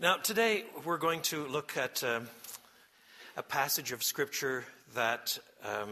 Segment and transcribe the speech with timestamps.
[0.00, 2.28] Now, today we're going to look at um,
[3.36, 5.88] a passage of Scripture that um,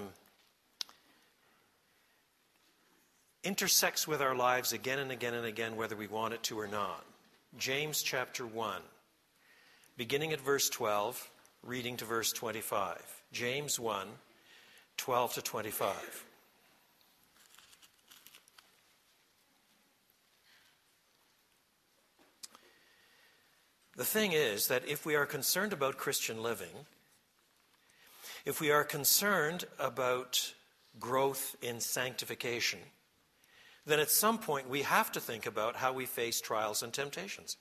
[3.42, 6.68] intersects with our lives again and again and again, whether we want it to or
[6.68, 7.04] not.
[7.58, 8.80] James chapter 1,
[9.96, 11.28] beginning at verse 12,
[11.64, 13.02] reading to verse 25.
[13.32, 14.06] James 1,
[14.98, 16.25] 12 to 25.
[23.96, 26.86] The thing is that if we are concerned about Christian living,
[28.44, 30.52] if we are concerned about
[31.00, 32.78] growth in sanctification,
[33.86, 37.56] then at some point we have to think about how we face trials and temptations.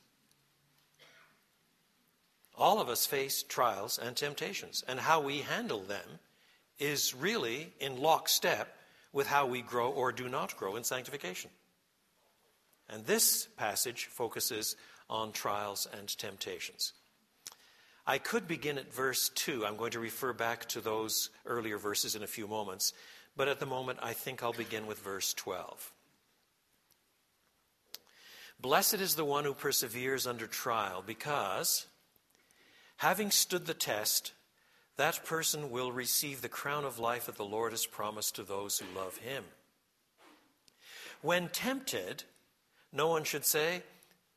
[2.57, 6.20] All of us face trials and temptations, and how we handle them
[6.79, 8.76] is really in lockstep
[9.13, 11.49] with how we grow or do not grow in sanctification.
[12.90, 14.76] And this passage focuses
[15.09, 16.93] on trials and temptations.
[18.07, 19.65] I could begin at verse 2.
[19.65, 22.93] I'm going to refer back to those earlier verses in a few moments,
[23.35, 25.91] but at the moment I think I'll begin with verse 12.
[28.59, 31.87] Blessed is the one who perseveres under trial, because,
[32.97, 34.34] having stood the test,
[34.97, 38.79] that person will receive the crown of life that the Lord has promised to those
[38.79, 39.43] who love him.
[41.21, 42.23] When tempted,
[42.93, 43.84] no one should say,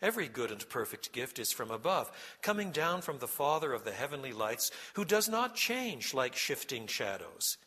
[0.00, 2.10] Every good and perfect gift is from above,
[2.40, 6.86] coming down from the Father of the heavenly lights, who does not change like shifting
[6.86, 7.58] shadows.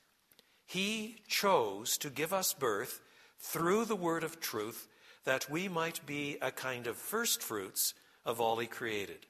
[0.65, 3.01] He chose to give us birth
[3.37, 4.87] through the word of truth,
[5.25, 7.93] that we might be a kind of first fruits
[8.25, 9.25] of all he created.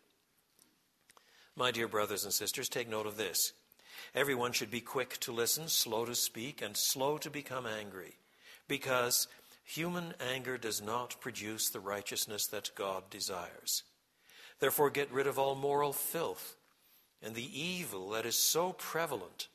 [1.56, 3.54] My dear brothers and sisters, take note of this.
[4.14, 8.18] Everyone should be quick to listen, slow to speak, and slow to become angry,
[8.68, 9.28] because
[9.64, 13.84] Human anger does not produce the righteousness that God desires.
[14.60, 16.56] Therefore, get rid of all moral filth
[17.22, 19.48] and the evil that is so prevalent,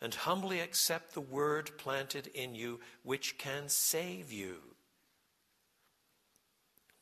[0.00, 4.56] and humbly accept the word planted in you, which can save you.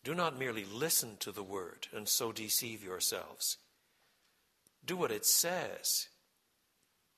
[0.02, 3.58] Do not merely listen to the word and so deceive yourselves.
[4.84, 6.08] Do what it says.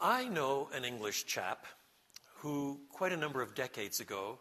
[0.00, 1.66] I know an English chap
[2.40, 4.38] who, quite a number of decades ago,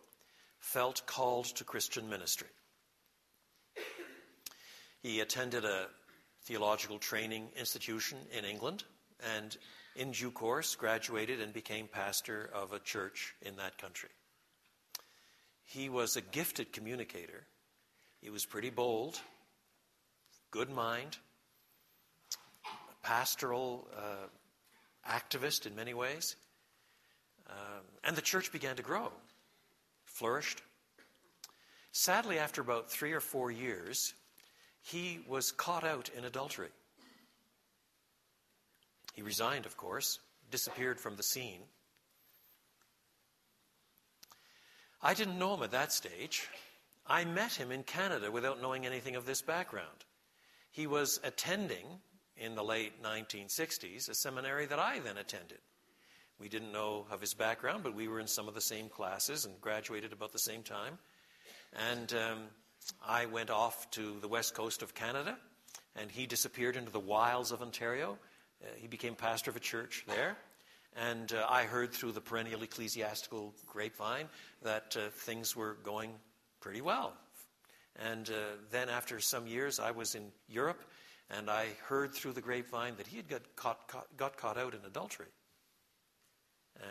[0.59, 2.49] felt called to Christian ministry.
[5.01, 5.87] He attended a
[6.43, 8.83] theological training institution in England
[9.35, 9.55] and,
[9.95, 14.09] in due course, graduated and became pastor of a church in that country.
[15.63, 17.47] He was a gifted communicator.
[18.19, 19.21] He was pretty bold,
[20.51, 21.17] good mind,
[23.03, 23.87] pastoral.
[23.95, 24.27] Uh,
[25.09, 26.35] activist in many ways.
[27.49, 29.11] Um, and the church began to grow,
[30.05, 30.61] flourished.
[31.91, 34.13] Sadly, after about three or four years,
[34.81, 36.69] he was caught out in adultery.
[39.13, 40.19] He resigned, of course,
[40.51, 41.61] disappeared from the scene.
[45.01, 46.47] I didn't know him at that stage.
[47.07, 50.05] I met him in Canada without knowing anything of this background.
[50.71, 51.85] He was attending
[52.37, 55.59] in the late 1960s, a seminary that I then attended.
[56.39, 59.45] We didn't know of his background, but we were in some of the same classes
[59.45, 60.97] and graduated about the same time.
[61.91, 62.39] And um,
[63.05, 65.37] I went off to the west coast of Canada,
[65.95, 68.17] and he disappeared into the wilds of Ontario.
[68.61, 70.35] Uh, he became pastor of a church there.
[70.97, 74.27] And uh, I heard through the perennial ecclesiastical grapevine
[74.61, 76.11] that uh, things were going
[76.61, 77.13] pretty well.
[77.97, 80.83] And uh, then, after some years, I was in Europe
[81.29, 84.73] and I heard through the grapevine that he had got caught, caught got caught out
[84.73, 85.27] in adultery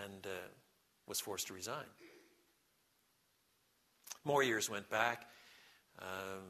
[0.04, 0.48] and uh,
[1.06, 1.84] was forced to resign.
[4.24, 5.26] More years went back.
[6.00, 6.42] Um,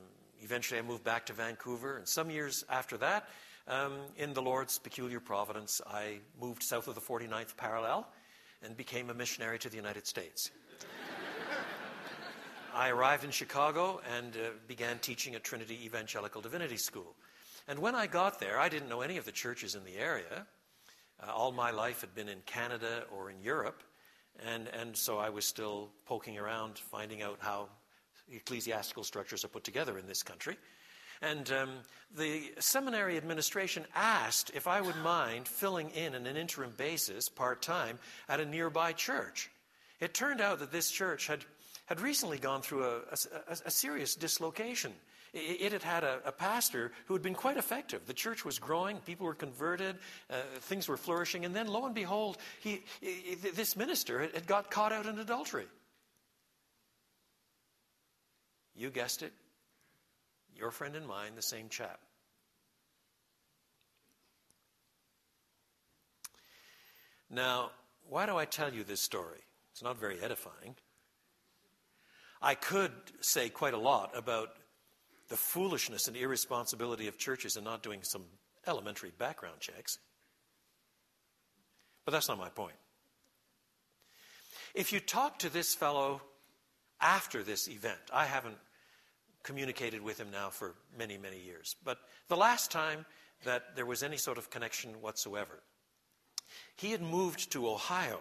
[0.43, 3.29] eventually, I moved back to Vancouver, and some years after that,
[3.67, 8.07] um, in the Lord's peculiar providence, I moved south of the 49th parallel
[8.63, 10.51] and became a missionary to the United States.
[12.75, 17.15] I arrived in Chicago and uh, began teaching at Trinity Evangelical Divinity School.
[17.67, 20.47] And when I got there, I didn't know any of the churches in the area.
[21.23, 23.83] Uh, all my life had been in Canada or in Europe,
[24.47, 27.69] and, and so I was still poking around, finding out how
[28.31, 30.57] ecclesiastical structures are put together in this country.
[31.23, 31.71] And um,
[32.15, 37.63] the seminary administration asked if I would mind filling in on an interim basis, part
[37.63, 39.51] time, at a nearby church.
[40.01, 41.45] It turned out that this church had,
[41.87, 42.97] had recently gone through a,
[43.49, 44.93] a, a serious dislocation.
[45.37, 48.07] It, had had a, a, pastor who had been quite effective.
[48.07, 49.97] The church was growing, people were converted,
[50.31, 54.71] uh, things were flourishing, and then lo and behold, he, he, this minister had got
[54.71, 55.67] caught out in adultery.
[58.77, 59.33] You guessed it,
[60.55, 61.99] your friend and mine, the same chap.
[67.29, 67.73] Now,
[68.09, 69.41] why do I tell you this story?
[69.73, 70.77] It's not very edifying.
[72.41, 74.51] I could say quite a lot about
[75.29, 78.25] the foolishness and irresponsibility of churches in not doing some
[78.67, 79.99] elementary background checks.
[82.05, 82.75] But that's not my point.
[84.75, 86.21] If you talk to this fellow
[87.01, 88.59] after this event, I haven't
[89.43, 91.77] communicated with him now for many, many years.
[91.85, 91.99] But
[92.29, 93.07] the last time
[93.45, 95.63] that there was any sort of connection whatsoever,
[96.77, 98.21] he had moved to Ohio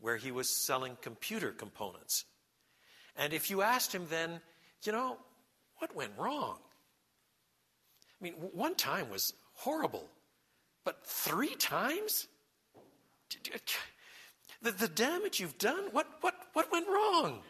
[0.00, 2.24] where he was selling computer components.
[3.16, 4.40] And if you asked him then,
[4.82, 5.18] you know,
[5.78, 6.58] what went wrong?
[8.20, 10.08] I mean, one time was horrible,
[10.84, 12.26] but three times?
[14.62, 17.40] The, the damage you've done, what, what, what went wrong?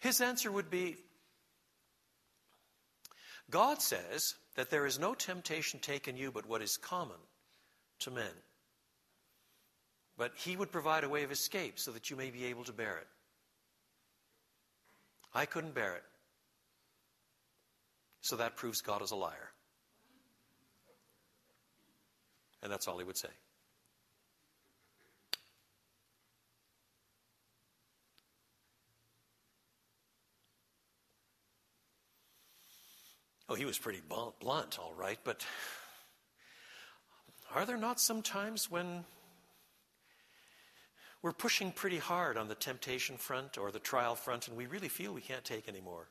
[0.00, 0.96] His answer would be
[3.50, 7.18] God says that there is no temptation taken you but what is common
[8.00, 8.32] to men.
[10.16, 12.72] But He would provide a way of escape so that you may be able to
[12.72, 13.06] bear it.
[15.34, 16.04] I couldn't bear it.
[18.20, 19.50] So that proves God is a liar.
[22.62, 23.28] And that's all he would say.
[33.48, 34.00] Oh, he was pretty
[34.40, 35.44] blunt, all right, but
[37.54, 39.04] are there not some times when
[41.22, 44.88] we're pushing pretty hard on the temptation front or the trial front and we really
[44.88, 46.08] feel we can't take anymore?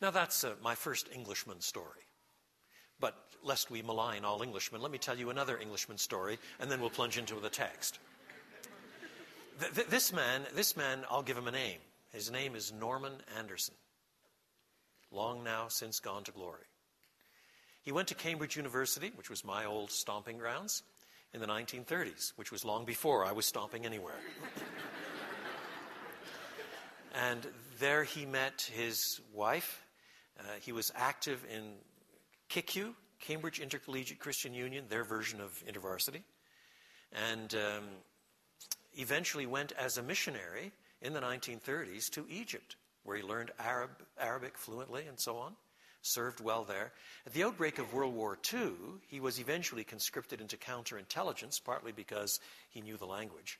[0.00, 2.06] Now, that's uh, my first Englishman story.
[3.00, 6.80] But lest we malign all Englishmen, let me tell you another Englishman story, and then
[6.80, 7.98] we'll plunge into the text.
[9.60, 11.78] Th- th- this man, this man, I'll give him a name.
[12.10, 13.74] His name is Norman Anderson.
[15.10, 16.64] Long now since gone to glory.
[17.88, 20.82] He went to Cambridge University, which was my old stomping grounds,
[21.32, 24.20] in the 1930s, which was long before I was stomping anywhere.
[27.14, 27.46] and
[27.78, 29.86] there he met his wife.
[30.38, 31.76] Uh, he was active in
[32.50, 36.20] CICU, Cambridge Intercollegiate Christian Union, their version of InterVarsity.
[37.30, 37.84] And um,
[38.98, 44.58] eventually went as a missionary in the 1930s to Egypt, where he learned Arab, Arabic
[44.58, 45.54] fluently and so on,
[46.02, 46.92] served well there.
[47.26, 48.72] At the outbreak of World War II,
[49.06, 52.40] he was eventually conscripted into counterintelligence, partly because
[52.70, 53.58] he knew the language.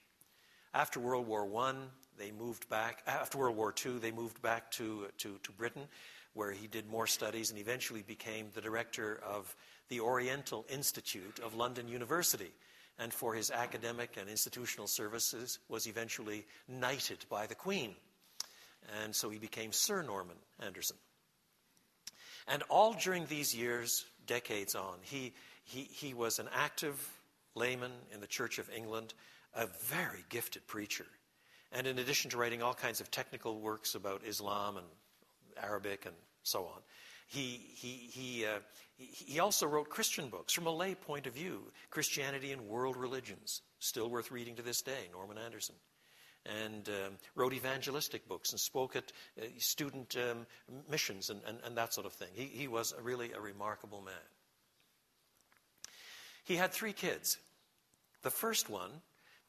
[0.75, 1.75] After World War I,
[2.19, 3.03] they moved back.
[3.07, 5.89] After World War II, they moved back to, to, to Britain,
[6.35, 9.55] where he did more studies and eventually became the director of
[9.89, 12.53] the Oriental Institute of London University,
[12.99, 17.95] and for his academic and institutional services was eventually knighted by the Queen.
[19.03, 20.97] And so he became Sir Norman Anderson.
[22.49, 26.97] And all during these years, decades on, he, he, he was an active
[27.55, 29.15] layman in the Church of England,
[29.55, 31.07] a very gifted preacher.
[31.73, 34.87] And in addition to writing all kinds of technical works about Islam and
[35.63, 36.81] Arabic and so on,
[37.27, 38.61] he, he, he, uh,
[38.97, 43.61] he also wrote Christian books from a lay point of view Christianity and World Religions,
[43.81, 45.75] still worth reading to this day, Norman Anderson.
[46.65, 50.47] And um, wrote evangelistic books and spoke at uh, student um,
[50.91, 52.29] missions and, and, and, that sort of thing.
[52.33, 54.15] He, he was a really a remarkable man.
[56.45, 57.37] He had three kids.
[58.23, 58.91] The first one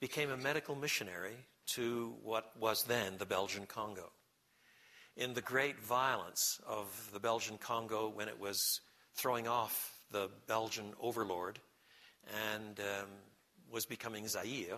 [0.01, 1.37] became a medical missionary
[1.75, 4.11] to what was then the Belgian Congo
[5.15, 8.79] in the great violence of the Belgian Congo when it was
[9.15, 11.59] throwing off the Belgian overlord
[12.53, 13.07] and um,
[13.71, 14.77] was becoming Zaire.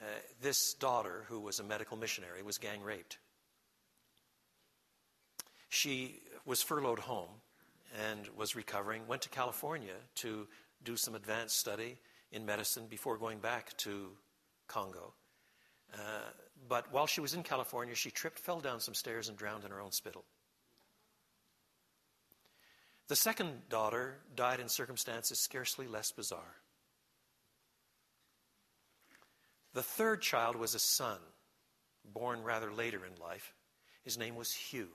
[0.00, 0.04] Uh,
[0.40, 3.18] this daughter, who was a medical missionary, was gang raped.
[5.68, 7.28] She was furloughed home
[8.08, 10.46] and was recovering, went to California to
[10.82, 11.98] do some advanced study
[12.32, 14.10] in medicine before going back to
[14.66, 15.14] Congo.
[15.92, 15.98] Uh,
[16.68, 19.70] but while she was in California, she tripped, fell down some stairs, and drowned in
[19.70, 20.24] her own spittle.
[23.08, 26.59] The second daughter died in circumstances scarcely less bizarre.
[29.72, 31.18] The third child was a son,
[32.04, 33.54] born rather later in life.
[34.02, 34.88] His name was Hugh.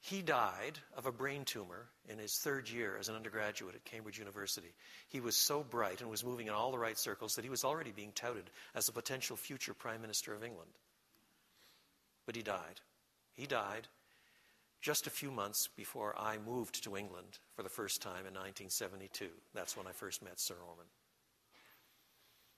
[0.00, 4.18] He died of a brain tumor in his third year as an undergraduate at Cambridge
[4.18, 4.72] University.
[5.08, 7.64] He was so bright and was moving in all the right circles that he was
[7.64, 10.70] already being touted as a potential future Prime Minister of England.
[12.24, 12.80] But he died.
[13.32, 13.88] He died
[14.80, 19.26] just a few months before I moved to England for the first time in 1972.
[19.54, 20.86] That's when I first met Sir Norman.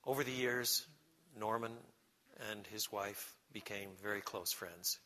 [0.09, 0.87] Over the years,
[1.39, 1.73] Norman
[2.51, 4.99] and his wife became very close friends.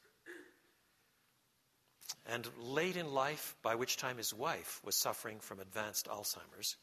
[2.25, 6.77] And late in life, by which time his wife was suffering from advanced Alzheimer's,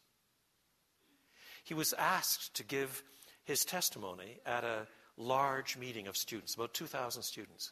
[1.64, 3.04] he was asked to give
[3.46, 4.86] his testimony at a
[5.16, 7.72] large meeting of students, about 2,000 students.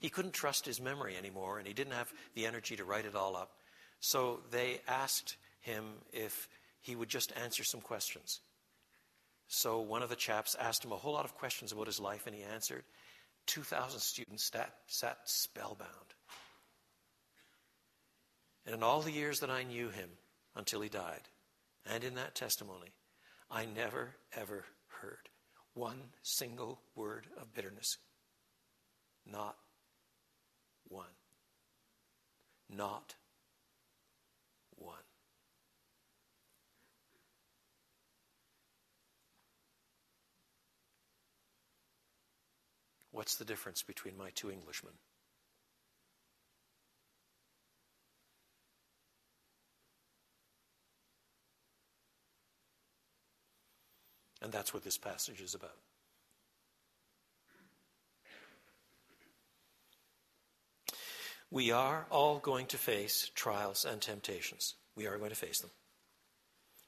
[0.00, 3.14] He couldn't trust his memory anymore, and he didn't have the energy to write it
[3.14, 3.52] all up.
[4.00, 6.48] So they asked him if
[6.80, 8.40] he would just answer some questions.
[9.48, 12.26] So one of the chaps asked him a whole lot of questions about his life,
[12.26, 12.84] and he answered.
[13.46, 15.88] 2,000 students sat, sat spellbound.
[18.66, 20.10] And in all the years that I knew him
[20.54, 21.22] until he died,
[21.86, 22.92] and in that testimony,
[23.50, 24.66] I never, ever
[25.00, 25.30] heard
[25.72, 27.96] one single word of bitterness.
[29.24, 29.56] Not
[30.88, 31.06] one.
[32.68, 33.14] Not
[34.76, 35.07] one.
[43.18, 44.92] What's the difference between my two Englishmen?
[54.40, 55.74] And that's what this passage is about.
[61.50, 64.76] We are all going to face trials and temptations.
[64.94, 65.70] We are going to face them.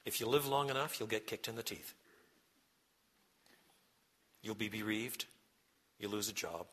[0.05, 1.93] If you live long enough, you'll get kicked in the teeth.
[4.41, 5.25] You'll be bereaved.
[6.01, 6.65] You'll lose a job.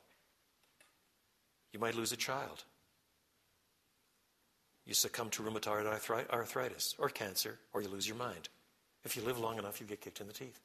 [1.73, 2.64] You might lose a child.
[4.87, 5.85] You succumb to rheumatoid
[6.32, 8.49] arthritis or cancer, or you lose your mind.
[9.04, 10.61] If you live long enough, you get kicked in the teeth.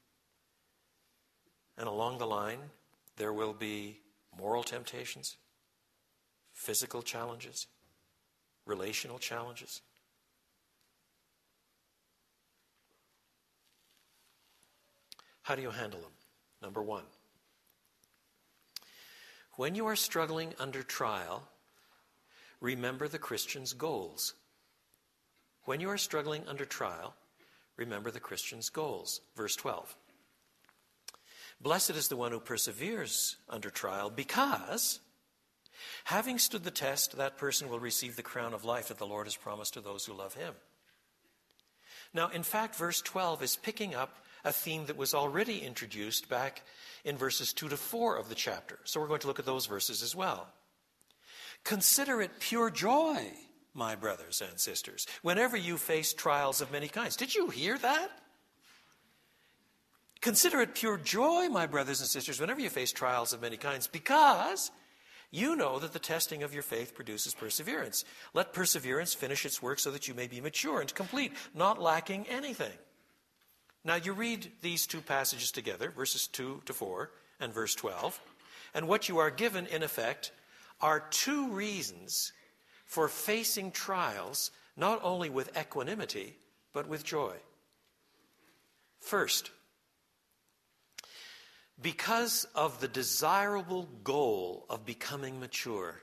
[1.77, 2.59] And along the line,
[3.17, 3.99] there will be
[4.39, 5.35] moral temptations,
[6.53, 7.67] physical challenges,
[8.65, 9.81] relational challenges.
[15.41, 16.11] How do you handle them?
[16.61, 17.03] Number one,
[19.55, 21.43] when you are struggling under trial,
[22.59, 24.33] remember the Christian's goals.
[25.65, 27.15] When you are struggling under trial,
[27.77, 29.21] remember the Christian's goals.
[29.35, 29.95] Verse 12.
[31.61, 34.99] Blessed is the one who perseveres under trial because
[36.05, 39.27] Having stood the test, that person will receive the crown of life that the Lord
[39.27, 40.53] has promised to those who love him.
[42.13, 46.63] Now, in fact, verse 12 is picking up a theme that was already introduced back
[47.03, 48.79] in verses 2 to 4 of the chapter.
[48.83, 50.47] So we're going to look at those verses as well.
[51.63, 53.31] Consider it pure joy,
[53.73, 57.15] my brothers and sisters, whenever you face trials of many kinds.
[57.15, 58.09] Did you hear that?
[60.19, 63.87] Consider it pure joy, my brothers and sisters, whenever you face trials of many kinds,
[63.87, 64.71] because
[65.31, 68.05] you know that the testing of your faith produces perseverance.
[68.33, 72.27] Let perseverance finish its work so that you may be mature and complete, not lacking
[72.29, 72.71] anything.
[73.85, 78.19] Now, you read these two passages together, verses 2 to 4 and verse 12,
[78.73, 80.31] and what you are given, in effect,
[80.79, 82.31] are two reasons
[82.85, 86.35] for facing trials not only with equanimity,
[86.73, 87.35] but with joy.
[88.99, 89.51] First,
[91.81, 96.02] because of the desirable goal of becoming mature.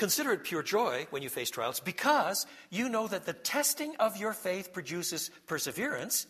[0.00, 4.16] Consider it pure joy when you face trials because you know that the testing of
[4.16, 6.26] your faith produces perseverance.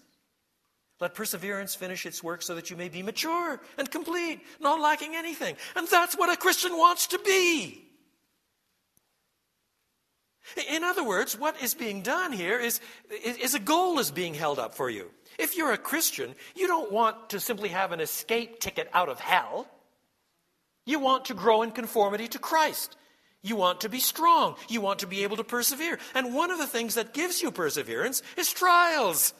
[0.99, 5.15] Let perseverance finish its work so that you may be mature and complete, not lacking
[5.15, 5.55] anything.
[5.77, 7.85] And that's what a Christian wants to be.
[10.69, 12.81] In other words, what is being done here is,
[13.25, 15.13] is a goal is being held up for you.
[15.39, 19.21] If you're a Christian, you don't want to simply have an escape ticket out of
[19.21, 19.69] hell.
[20.87, 22.97] You want to grow in conformity to Christ.
[23.43, 24.57] You want to be strong.
[24.69, 25.99] You want to be able to persevere.
[26.15, 29.33] And one of the things that gives you perseverance is trials.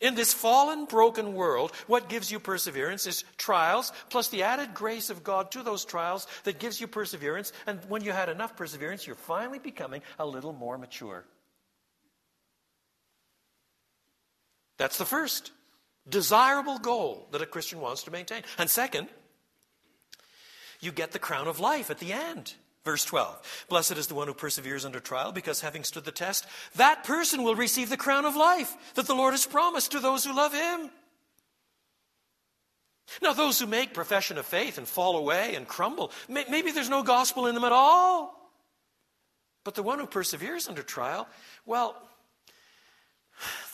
[0.00, 5.10] In this fallen, broken world, what gives you perseverance is trials, plus the added grace
[5.10, 7.52] of God to those trials that gives you perseverance.
[7.66, 11.24] And when you had enough perseverance, you're finally becoming a little more mature.
[14.76, 15.50] That's the first
[16.08, 18.42] desirable goal that a Christian wants to maintain.
[18.56, 19.08] And second,
[20.80, 22.54] you get the crown of life at the end.
[22.84, 26.46] Verse 12 Blessed is the one who perseveres under trial, because having stood the test,
[26.76, 30.24] that person will receive the crown of life that the Lord has promised to those
[30.24, 30.90] who love him.
[33.22, 37.02] Now, those who make profession of faith and fall away and crumble, maybe there's no
[37.02, 38.34] gospel in them at all.
[39.64, 41.26] But the one who perseveres under trial,
[41.64, 41.96] well,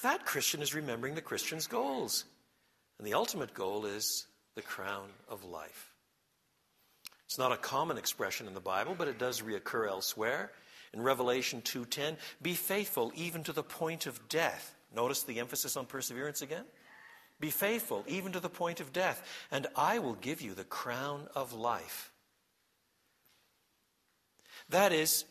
[0.02, 2.24] that Christian is remembering the Christian's goals.
[2.98, 5.93] And the ultimate goal is the crown of life.
[7.26, 10.52] It's not a common expression in the Bible, but it does reoccur elsewhere.
[10.92, 14.76] In Revelation 2:10, be faithful even to the point of death.
[14.94, 16.64] Notice the emphasis on perseverance again.
[17.40, 21.28] Be faithful even to the point of death, and I will give you the crown
[21.34, 22.12] of life.
[24.68, 25.24] That is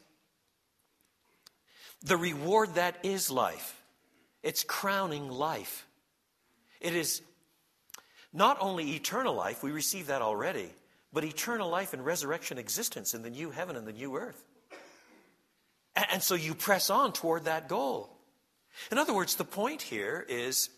[2.02, 3.82] the reward that is life.
[4.42, 5.88] It's crowning life.
[6.82, 7.22] It is
[8.34, 10.70] not only eternal life, we receive that already,
[11.14, 14.44] but eternal life and resurrection existence in the new heaven and the new earth.
[16.12, 18.10] And so you press on toward that goal.
[18.92, 20.70] In other words, the point here is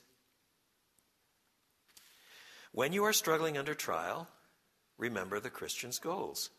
[2.74, 4.28] when you are struggling under trial,
[4.98, 6.50] remember the Christian's goals.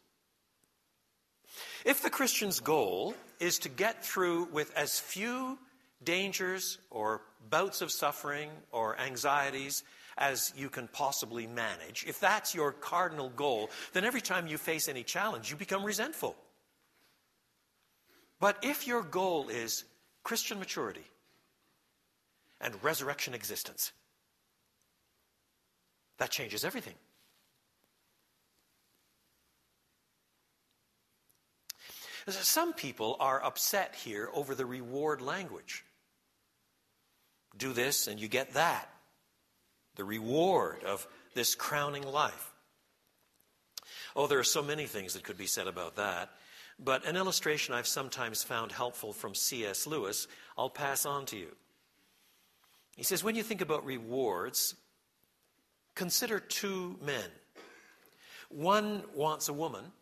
[1.85, 5.59] If the Christian's goal is to get through with as few
[6.03, 9.85] dangers or bouts of suffering or anxieties
[10.19, 14.89] as you can possibly manage, if that's your cardinal goal, then every time you face
[14.89, 16.37] any challenge, you become resentful.
[18.41, 19.85] But if your goal is
[20.23, 21.05] Christian maturity
[22.61, 23.93] and resurrection existence,
[26.19, 26.95] that changes everything.
[32.29, 35.85] Some people are upset here over the reward language.
[37.57, 38.91] Do this and you get that.
[39.97, 42.53] The reward of this crowning life.
[44.15, 46.31] Oh, there are so many things that could be said about that.
[46.79, 49.87] But an illustration I've sometimes found helpful from C.S.
[49.87, 51.55] Lewis, I'll pass on to you.
[52.97, 54.75] He says, when you think about rewards,
[55.95, 57.31] consider two men.
[58.49, 59.93] One wants a woman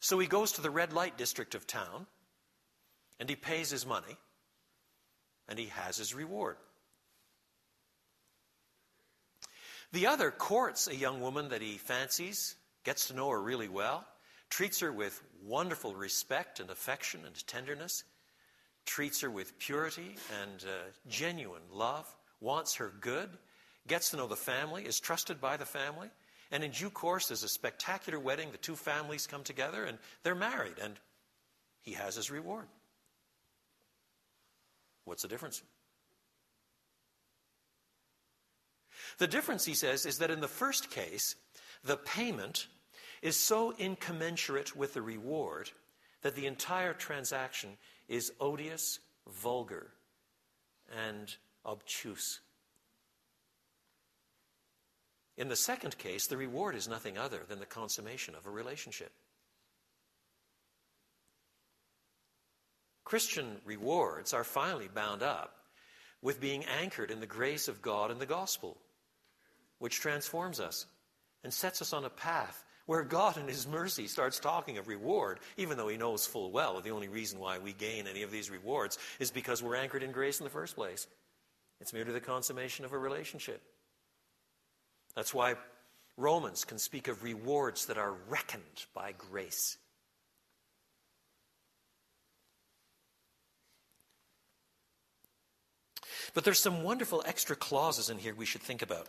[0.00, 2.06] so he goes to the red light district of town
[3.18, 4.16] and he pays his money
[5.48, 6.56] and he has his reward.
[9.92, 14.06] The other courts a young woman that he fancies, gets to know her really well,
[14.50, 18.04] treats her with wonderful respect and affection and tenderness,
[18.84, 22.06] treats her with purity and uh, genuine love,
[22.40, 23.30] wants her good,
[23.86, 26.10] gets to know the family, is trusted by the family,
[26.50, 28.50] and in due course, there's a spectacular wedding.
[28.50, 30.94] The two families come together and they're married, and
[31.82, 32.66] he has his reward.
[35.04, 35.62] What's the difference?
[39.16, 41.34] The difference, he says, is that in the first case,
[41.82, 42.66] the payment
[43.22, 45.70] is so incommensurate with the reward
[46.22, 47.70] that the entire transaction
[48.08, 49.88] is odious, vulgar,
[51.06, 52.40] and obtuse.
[55.36, 59.12] In the second case, the reward is nothing other than the consummation of a relationship.
[63.04, 65.54] Christian rewards are finally bound up
[66.20, 68.76] with being anchored in the grace of God and the gospel,
[69.78, 70.86] which transforms us
[71.44, 75.40] and sets us on a path where God in His mercy starts talking of reward,
[75.56, 78.50] even though He knows full well the only reason why we gain any of these
[78.50, 81.06] rewards is because we're anchored in grace in the first place.
[81.80, 83.62] It's merely the consummation of a relationship.
[85.14, 85.54] That's why
[86.16, 89.76] Romans can speak of rewards that are reckoned by grace.
[96.34, 99.08] But there's some wonderful extra clauses in here we should think about.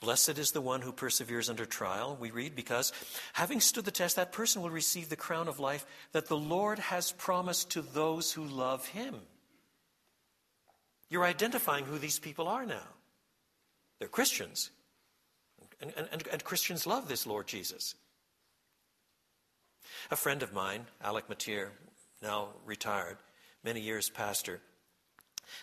[0.00, 2.92] Blessed is the one who perseveres under trial, we read, because
[3.32, 6.78] having stood the test, that person will receive the crown of life that the Lord
[6.78, 9.14] has promised to those who love him.
[11.08, 12.88] You're identifying who these people are now.
[13.98, 14.70] They're Christians.
[15.80, 17.94] And, and, and, Christians love this Lord Jesus.
[20.10, 21.72] A friend of mine, Alec Motyer,
[22.22, 23.18] now retired,
[23.62, 24.60] many years pastor,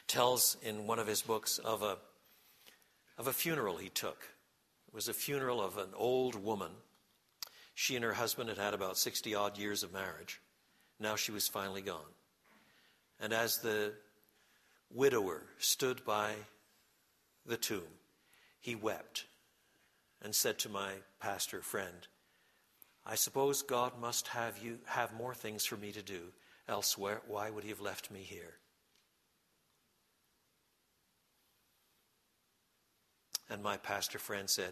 [0.08, 1.98] tells in one of his books of a,
[3.21, 4.29] of a funeral he took.
[4.88, 6.71] It was a funeral of an old woman.
[7.75, 10.41] She and her husband had had about 60 odd years of marriage.
[10.99, 12.15] Now she was finally gone.
[13.19, 13.93] And as the
[14.91, 16.34] widower stood by
[17.45, 17.99] the tomb,
[18.60, 19.25] he wept
[20.23, 22.07] and said to my pastor friend,
[23.05, 26.34] I suppose God must have you have more things for me to do
[26.67, 27.21] elsewhere.
[27.27, 28.55] Why would he have left me here?
[33.51, 34.71] And my pastor friend said,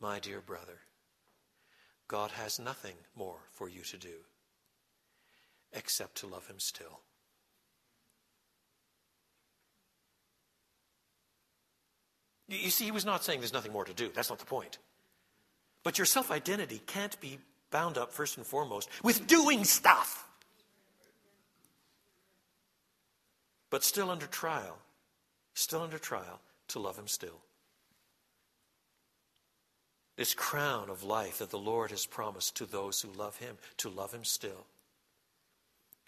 [0.00, 0.78] My dear brother,
[2.06, 4.14] God has nothing more for you to do
[5.72, 7.00] except to love him still.
[12.46, 14.10] You see, he was not saying there's nothing more to do.
[14.14, 14.78] That's not the point.
[15.82, 17.38] But your self identity can't be
[17.72, 20.28] bound up, first and foremost, with doing stuff.
[23.70, 24.76] But still under trial,
[25.54, 27.40] still under trial, to love him still.
[30.16, 33.88] This crown of life that the Lord has promised to those who love him, to
[33.88, 34.66] love him still.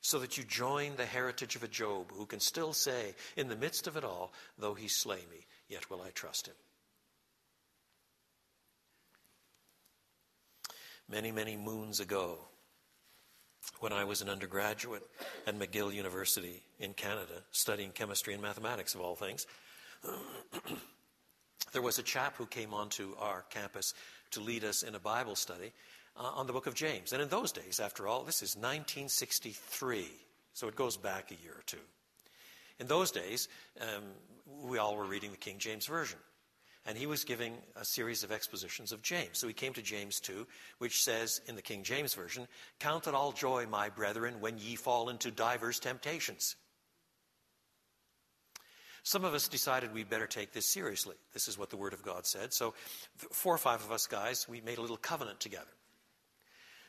[0.03, 3.57] So that you join the heritage of a Job who can still say, in the
[3.57, 6.55] midst of it all, though he slay me, yet will I trust him.
[11.09, 12.38] Many, many moons ago,
[13.81, 15.03] when I was an undergraduate
[15.47, 19.47] at McGill University in Canada, studying chemistry and mathematics, of all things,
[21.72, 23.94] there was a chap who came onto our campus
[24.33, 25.72] to lead us in a Bible study
[26.16, 27.12] uh, on the book of James.
[27.12, 30.07] And in those days, after all, this is 1963,
[30.53, 31.77] so it goes back a year or two.
[32.81, 33.48] In those days,
[33.81, 34.03] um,
[34.62, 36.18] we all were reading the King James Version.
[36.87, 39.38] And he was giving a series of expositions of James.
[39.38, 40.46] So he came to James 2,
[40.79, 42.46] which says in the King James Version,
[42.79, 46.57] Count it all joy, my brethren, when ye fall into divers temptations.
[49.05, 51.14] Some of us decided we'd better take this seriously.
[51.35, 52.55] This is what the Word of God said.
[52.55, 52.73] So,
[53.17, 55.71] four or five of us guys, we made a little covenant together.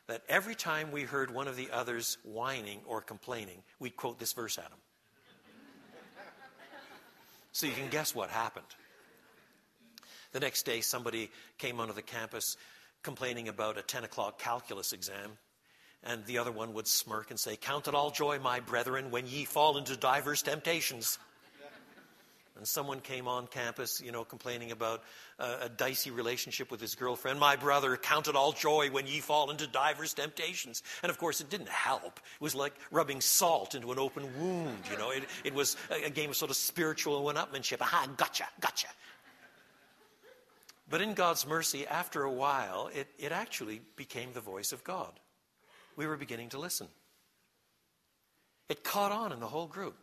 [0.08, 4.32] That every time we heard one of the others whining or complaining, we'd quote this
[4.32, 4.80] verse at them.
[7.52, 8.66] So you can guess what happened.
[10.32, 12.58] The next day, somebody came onto the campus
[13.04, 15.38] complaining about a 10 o'clock calculus exam.
[16.04, 19.28] And the other one would smirk and say, Count it all joy, my brethren, when
[19.28, 21.18] ye fall into divers temptations.
[22.58, 25.04] And someone came on campus, you know, complaining about
[25.40, 27.38] a, a dicey relationship with his girlfriend.
[27.38, 30.82] My brother, count it all joy when ye fall into divers temptations.
[31.04, 32.18] And of course, it didn't help.
[32.18, 35.10] It was like rubbing salt into an open wound, you know.
[35.12, 37.82] It, it was a, a game of sort of spiritual one-upmanship.
[37.82, 38.88] Aha, gotcha, gotcha.
[40.90, 45.12] But in God's mercy, after a while, it, it actually became the voice of God.
[45.98, 46.88] We were beginning to listen.
[48.70, 49.98] It caught on in the whole group.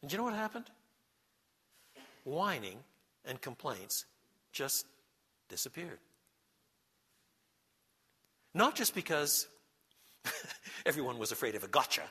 [0.00, 0.70] And you know what happened?
[2.24, 2.78] Whining
[3.24, 4.04] and complaints
[4.52, 4.86] just
[5.48, 5.98] disappeared.
[8.54, 9.46] Not just because
[10.86, 12.02] everyone was afraid of a gotcha,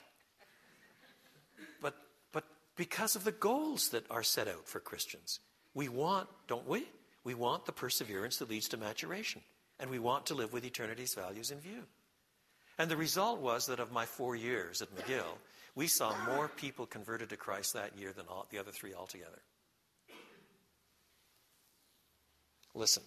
[1.82, 1.96] but,
[2.32, 2.44] but
[2.76, 5.40] because of the goals that are set out for Christians.
[5.74, 6.86] We want, don't we?
[7.24, 9.42] We want the perseverance that leads to maturation.
[9.80, 11.84] And we want to live with eternity's values in view.
[12.78, 15.38] And the result was that of my four years at McGill,
[15.76, 19.40] we saw more people converted to Christ that year than all, the other three altogether.
[22.74, 23.04] Listen.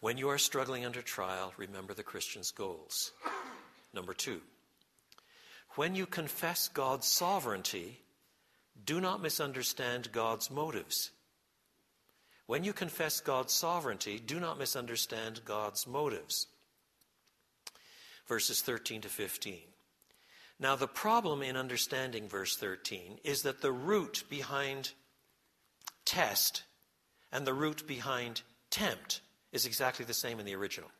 [0.00, 3.12] When you are struggling under trial, remember the Christian's goals.
[3.92, 4.40] Number two,
[5.76, 8.00] when you confess God's sovereignty,
[8.84, 11.10] do not misunderstand God's motives.
[12.46, 16.46] When you confess God's sovereignty, do not misunderstand God's motives.
[18.26, 19.58] Verses 13 to 15.
[20.58, 24.92] Now, the problem in understanding verse 13 is that the root behind
[26.06, 26.62] test
[27.30, 28.40] and the root behind
[28.70, 29.20] tempt
[29.52, 30.90] is exactly the same in the original.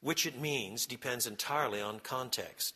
[0.00, 2.74] Which it means depends entirely on context.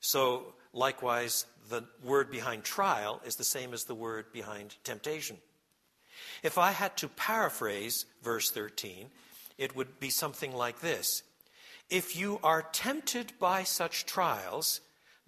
[0.00, 5.38] So, likewise, the word behind trial is the same as the word behind temptation.
[6.42, 9.08] If I had to paraphrase verse 13,
[9.58, 11.22] it would be something like this
[11.90, 14.80] If you are tempted by such trials,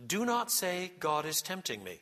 [0.04, 2.00] do not say, God is tempting me.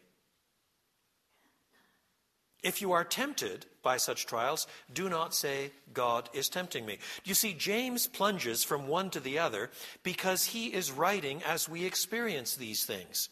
[2.65, 6.99] If you are tempted by such trials, do not say, God is tempting me.
[7.23, 9.71] You see, James plunges from one to the other
[10.03, 13.29] because he is writing as we experience these things.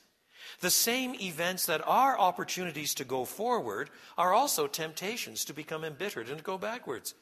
[0.61, 6.29] The same events that are opportunities to go forward are also temptations to become embittered
[6.29, 7.15] and go backwards.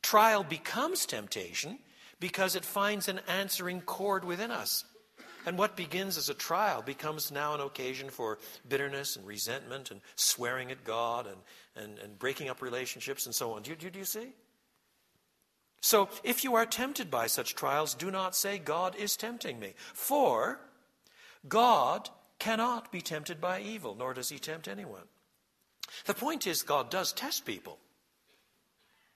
[0.00, 1.80] Trial becomes temptation
[2.20, 4.84] because it finds an answering chord within us.
[5.46, 10.00] And what begins as a trial becomes now an occasion for bitterness and resentment and
[10.14, 11.36] swearing at God and,
[11.76, 13.62] and, and breaking up relationships and so on.
[13.62, 14.32] Do you, do you see?
[15.80, 19.72] So if you are tempted by such trials, do not say, God is tempting me.
[19.94, 20.60] For
[21.48, 25.04] God cannot be tempted by evil, nor does he tempt anyone.
[26.04, 27.78] The point is, God does test people,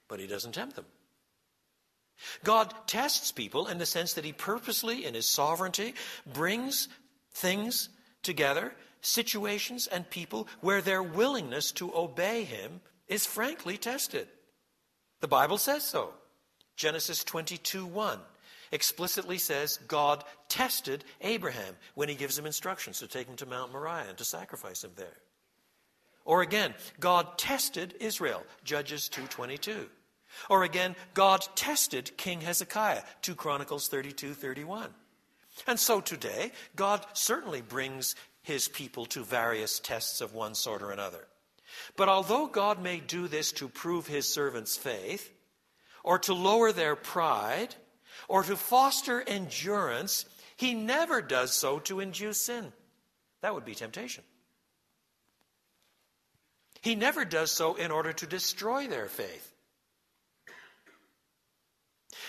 [0.08, 0.86] but he doesn't tempt them.
[2.42, 5.94] God tests people in the sense that he purposely, in his sovereignty,
[6.26, 6.88] brings
[7.32, 7.88] things
[8.22, 14.28] together, situations and people, where their willingness to obey him is frankly tested.
[15.20, 16.14] The Bible says so.
[16.76, 18.18] Genesis 22 1
[18.72, 23.72] explicitly says God tested Abraham when he gives him instructions to take him to Mount
[23.72, 25.20] Moriah and to sacrifice him there.
[26.24, 29.88] Or again, God tested Israel, Judges 2:22.
[30.48, 34.94] Or again, God tested King Hezekiah, 2 Chronicles 32:31.
[35.66, 40.90] And so today, God certainly brings his people to various tests of one sort or
[40.90, 41.28] another.
[41.96, 45.32] But although God may do this to prove his servants' faith,
[46.02, 47.74] or to lower their pride,
[48.28, 52.72] or to foster endurance, he never does so to induce sin.
[53.40, 54.24] That would be temptation.
[56.82, 59.53] He never does so in order to destroy their faith.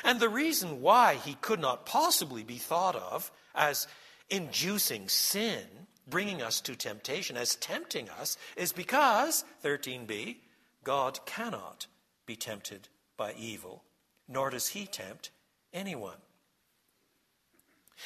[0.04, 3.88] And the reason why he could not possibly be thought of as
[4.30, 5.64] inducing sin,
[6.08, 10.38] bringing us to temptation, as tempting us, is because, 13b,
[10.84, 11.88] God cannot
[12.26, 13.84] be tempted by evil,
[14.28, 15.32] nor does he tempt
[15.74, 16.18] anyone.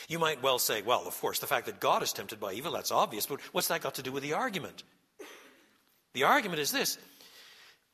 [0.07, 2.73] You might well say, well, of course, the fact that God is tempted by evil,
[2.73, 4.83] that's obvious, but what's that got to do with the argument?
[6.13, 6.97] The argument is this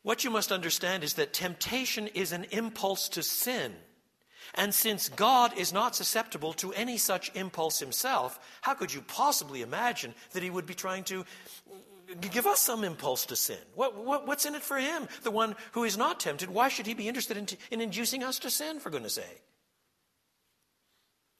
[0.06, 3.74] what you must understand is that temptation is an impulse to sin.
[4.54, 9.64] And since God is not susceptible to any such impulse himself, how could you possibly
[9.64, 11.26] imagine that he would be trying to
[12.22, 13.58] give us some impulse to sin?
[13.74, 15.08] What, what, what's in it for him?
[15.24, 18.38] The one who is not tempted, why should he be interested in, in inducing us
[18.40, 19.42] to sin, for goodness sake?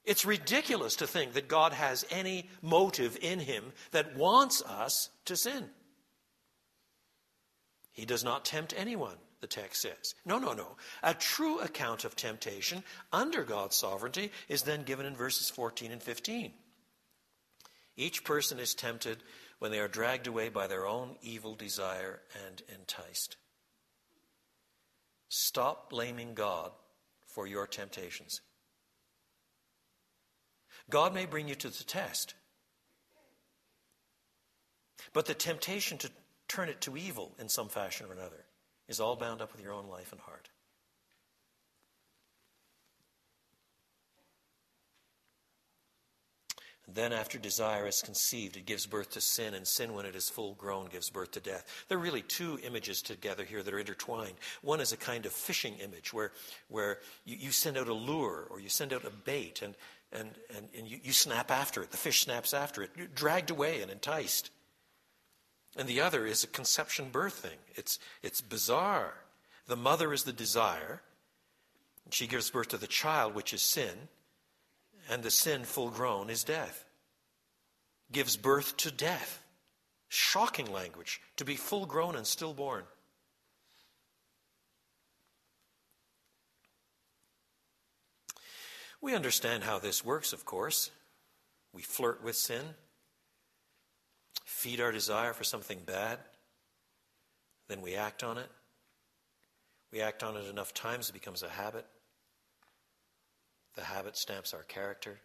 [0.06, 5.36] It's ridiculous to think that God has any motive in him that wants us to
[5.36, 5.70] sin.
[7.96, 10.16] He does not tempt anyone, the text says.
[10.26, 10.76] No, no, no.
[11.02, 16.04] A true account of temptation under God's sovereignty is then given in verses 14 and
[16.04, 16.52] 15.
[17.96, 19.24] Each person is tempted
[19.60, 23.38] when they are dragged away by their own evil desire and enticed.
[25.30, 26.72] Stop blaming God
[27.28, 28.42] for your temptations.
[30.90, 32.34] God may bring you to the test,
[35.14, 36.12] but the temptation to
[36.48, 38.46] turn it to evil in some fashion or another
[38.88, 40.50] is all bound up with your own life and heart.
[46.88, 50.30] Then, after desire is conceived, it gives birth to sin, and sin, when it is
[50.30, 51.86] full grown, gives birth to death.
[51.88, 54.36] There are really two images together here that are intertwined.
[54.62, 56.32] One is a kind of fishing image where,
[56.68, 59.76] where you, you send out a lure or you send out a bait, and,
[60.12, 61.90] and, and, and you, you snap after it.
[61.90, 64.52] The fish snaps after it, dragged away and enticed.
[65.76, 67.58] And the other is a conception birth thing.
[67.76, 69.14] It's, it's bizarre.
[69.68, 71.02] The mother is the desire.
[72.12, 74.08] She gives birth to the child, which is sin.
[75.10, 76.86] And the sin, full grown, is death.
[78.12, 79.42] Gives birth to death.
[80.08, 81.20] Shocking language.
[81.38, 82.84] To be full grown and stillborn.
[89.02, 90.90] We understand how this works, of course.
[91.74, 92.76] We flirt with sin
[94.46, 96.20] feed our desire for something bad,
[97.68, 98.50] then we act on it.
[99.92, 101.86] We act on it enough times, it becomes a habit.
[103.76, 105.20] The habit stamps our character.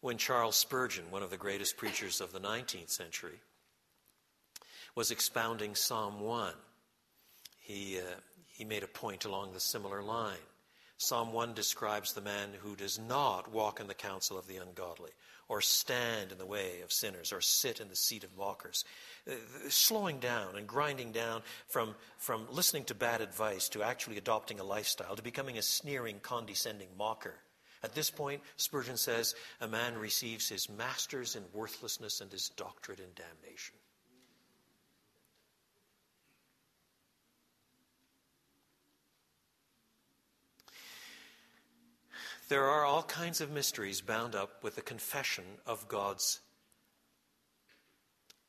[0.00, 3.40] When Charles Spurgeon, one of the greatest preachers of the 19th century,
[4.94, 6.52] was expounding Psalm 1,
[7.58, 8.02] he, uh,
[8.48, 10.36] he made a point along the similar line.
[10.98, 15.10] Psalm 1 describes the man who does not walk in the counsel of the ungodly,
[15.48, 18.84] or stand in the way of sinners or sit in the seat of mockers.
[19.28, 19.34] Uh,
[19.68, 24.64] slowing down and grinding down from, from listening to bad advice to actually adopting a
[24.64, 27.34] lifestyle to becoming a sneering, condescending mocker.
[27.82, 33.00] At this point, Spurgeon says, a man receives his masters in worthlessness and his doctorate
[33.00, 33.76] in damnation.
[42.48, 46.40] There are all kinds of mysteries bound up with the confession of God's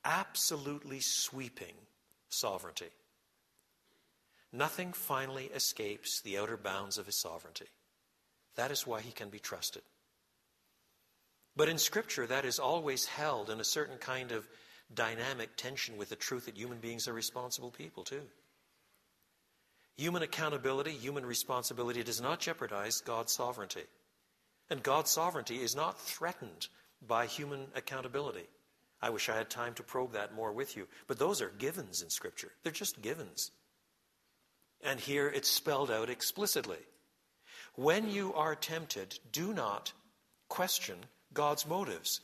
[0.06, 1.74] absolutely sweeping
[2.30, 2.90] sovereignty.
[4.54, 7.68] Nothing finally escapes the outer bounds of his sovereignty.
[8.56, 9.82] That is why he can be trusted.
[11.56, 14.48] But in Scripture, that is always held in a certain kind of
[14.94, 18.22] dynamic tension with the truth that human beings are responsible people, too.
[19.98, 23.84] Human accountability, human responsibility does not jeopardize God's sovereignty.
[24.70, 26.68] And God's sovereignty is not threatened
[27.06, 28.48] by human accountability.
[29.02, 30.88] I wish I had time to probe that more with you.
[31.08, 32.52] But those are givens in Scripture.
[32.64, 33.52] They're just givens.
[34.84, 36.80] And here it's spelled out explicitly.
[37.76, 39.94] When you are tempted, do not
[40.48, 40.98] question
[41.34, 42.22] God's motives.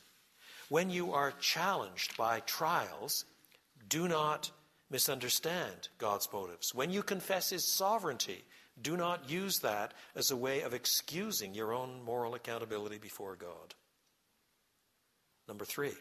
[0.68, 3.24] When you are challenged by trials,
[3.88, 4.50] do not
[4.94, 6.72] misunderstand God's motives.
[6.72, 8.44] When you confess His sovereignty,
[8.80, 13.74] do not use that as a way of excusing your own moral accountability before God.
[15.48, 15.94] Number three,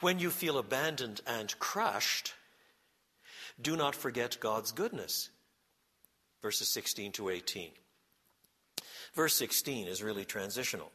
[0.00, 2.34] when you feel abandoned and crushed,
[3.58, 5.30] do not forget God's goodness.
[6.42, 7.70] Verses 16 to 18.
[9.14, 10.92] Verse 16 is really transitional.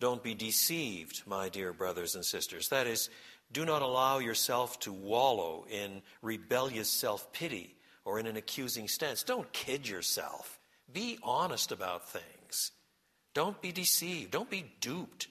[0.00, 2.68] Don't be deceived, my dear brothers and sisters.
[2.68, 3.08] That is,
[3.52, 9.22] do not allow yourself to wallow in rebellious self pity or in an accusing stance.
[9.22, 10.58] Don't kid yourself.
[10.92, 12.72] Be honest about things.
[13.34, 14.30] Don't be deceived.
[14.30, 15.28] Don't be duped.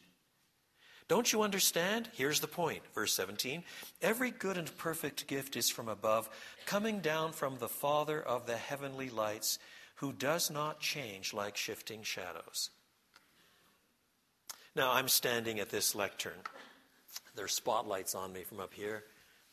[1.08, 2.10] Don't you understand?
[2.13, 2.82] Here's the point.
[2.93, 3.63] Verse 17
[4.01, 6.30] Every good and perfect gift is from above,
[6.65, 9.60] coming down from the Father of the heavenly lights,
[9.95, 12.69] who does not change like shifting shadows.
[14.75, 16.38] Now, I'm standing at this lectern.
[17.36, 19.03] There are spotlights on me from up here.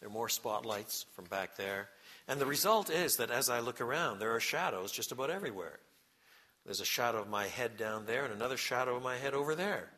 [0.01, 1.89] There are more spotlights from back there.
[2.29, 5.79] And the result is that as I look around, there are shadows just about everywhere.
[6.65, 9.55] There's a shadow of my head down there and another shadow of my head over
[9.55, 9.91] there.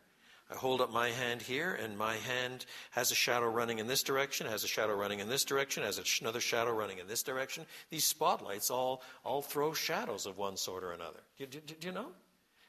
[0.50, 4.04] I hold up my hand here, and my hand has a shadow running in this
[4.04, 7.66] direction, has a shadow running in this direction, has another shadow running in this direction.
[7.90, 11.18] These spotlights all, all throw shadows of one sort or another.
[11.36, 12.12] Do, do, do you know?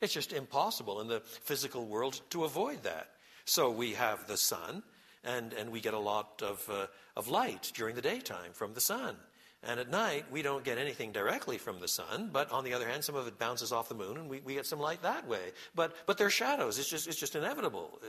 [0.02, 3.12] It's just impossible in the physical world to avoid that.
[3.48, 4.84] So we have the sun,
[5.24, 8.82] and, and we get a lot of, uh, of light during the daytime from the
[8.82, 9.16] sun.
[9.64, 12.86] And at night, we don't get anything directly from the sun, but on the other
[12.86, 15.26] hand, some of it bounces off the moon, and we, we get some light that
[15.30, 15.54] way.
[15.74, 16.78] But, but they're shadows.
[16.78, 18.02] It's just, it's just inevitable.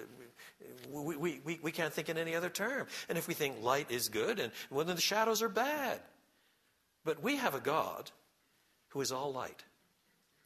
[0.91, 2.89] We, we, we, we can't think in any other term.
[3.09, 6.01] And if we think light is good, and well, then the shadows are bad.
[7.05, 8.11] But we have a God
[8.89, 9.63] who is all light.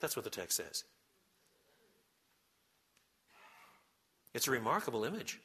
[0.00, 0.84] That's what the text says.
[4.34, 5.40] It's a remarkable image.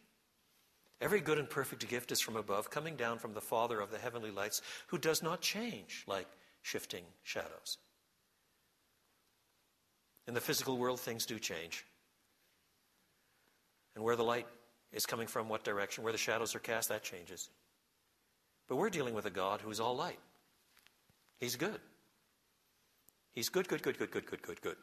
[1.00, 4.00] Every good and perfect gift is from above, coming down from the Father of the
[4.00, 6.28] heavenly lights, who does not change like
[6.64, 7.78] shifting shadows.
[10.28, 11.86] In the physical world, things do change.
[13.96, 14.48] And where the light
[14.92, 17.50] is coming from, what direction, where the shadows are cast, that changes.
[18.68, 20.20] But we're dealing with a God who is all light.
[21.40, 21.80] He's good.
[23.34, 24.78] He's good, good, good, good, good, good, good, good.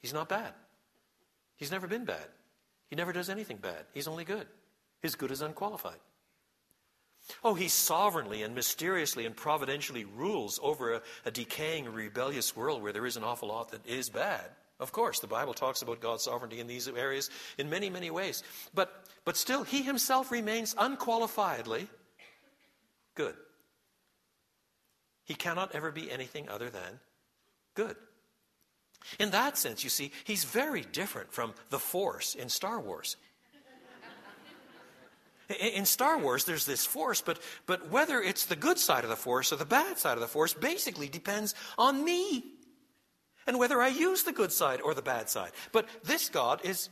[0.00, 0.54] He's not bad.
[1.62, 2.26] He's never been bad.
[2.90, 3.84] He never does anything bad.
[3.94, 4.48] He's only good.
[5.00, 6.00] His good is unqualified.
[7.44, 12.92] Oh, he sovereignly and mysteriously and providentially rules over a, a, decaying, rebellious world where
[12.92, 14.42] there is an awful lot that is bad.
[14.80, 18.42] Of course, the Bible talks about God's sovereignty in these areas in many, many ways.
[18.74, 21.86] But, but still, he himself remains unqualifiedly
[23.14, 23.36] good.
[25.22, 26.98] He cannot ever be anything other than
[27.76, 27.94] good.
[29.18, 33.16] In that sense, you see, he's very different from the Force in Star Wars.
[35.60, 39.16] In Star Wars, there's this force, but, but whether it's the good side of the
[39.16, 42.44] force or the bad side of the force basically depends on me
[43.46, 45.50] and whether I use the good side or the bad side.
[45.72, 46.88] But this God is,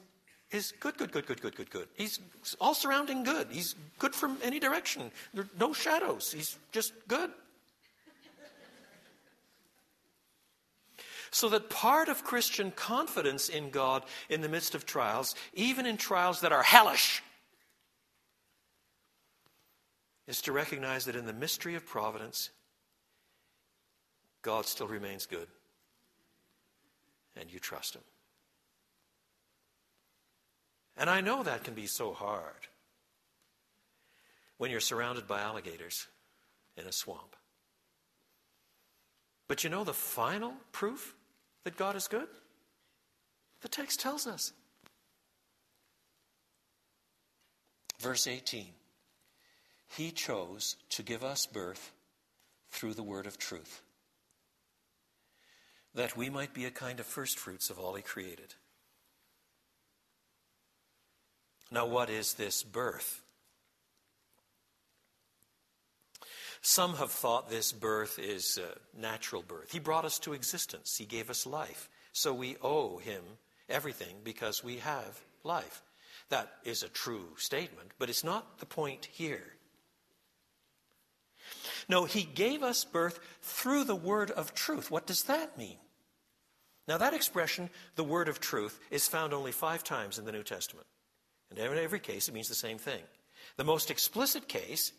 [0.50, 1.88] is good, good, good, good, good, good, good.
[1.94, 2.18] He's
[2.60, 3.48] all surrounding good.
[3.50, 5.10] He's good from any direction.
[5.32, 6.32] There are no shadows.
[6.32, 7.30] He's just good.
[11.30, 15.96] So that part of Christian confidence in God in the midst of trials, even in
[15.96, 17.22] trials that are hellish,
[20.26, 22.50] is to recognize that in the mystery of providence,
[24.42, 25.46] God still remains good.
[27.36, 28.02] And you trust Him.
[30.96, 32.68] And I know that can be so hard
[34.58, 36.06] when you're surrounded by alligators
[36.76, 37.36] in a swamp.
[39.48, 41.16] But you know the final proof
[41.64, 42.28] that God is good?
[43.62, 44.52] The text tells us.
[48.00, 48.68] Verse 18
[49.88, 51.92] He chose to give us birth
[52.70, 53.82] through the word of truth,
[55.94, 58.54] that we might be a kind of firstfruits of all He created.
[61.70, 63.22] Now, what is this birth?
[66.62, 69.72] Some have thought this birth is uh, natural birth.
[69.72, 71.88] He brought us to existence, He gave us life.
[72.12, 73.22] So we owe Him
[73.68, 75.82] everything because we have life.
[76.28, 79.54] That is a true statement, but it's not the point here.
[81.88, 84.90] No, he gave us birth through the word of truth.
[84.90, 85.76] What does that mean?
[86.86, 90.42] Now, that expression, the word of truth, is found only five times in the New
[90.42, 90.86] Testament.
[91.50, 93.02] And in every case, it means the same thing.
[93.56, 94.92] The most explicit case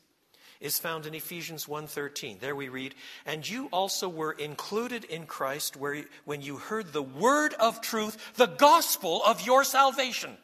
[0.62, 2.40] is found in Ephesians 1:13.
[2.40, 2.96] There we read,
[3.26, 8.36] "And you also were included in Christ where, when you heard the word of truth,
[8.36, 10.38] the gospel of your salvation."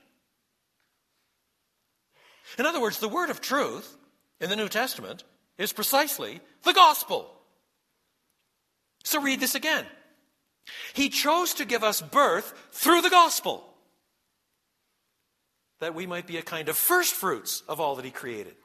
[2.57, 3.97] In other words, the word of truth
[4.39, 5.23] in the New Testament
[5.57, 7.33] is precisely the gospel.
[9.03, 9.89] So read this again.
[10.93, 13.77] He chose to give us birth through the gospel
[15.79, 18.57] that we might be a kind of first fruits of all that he created.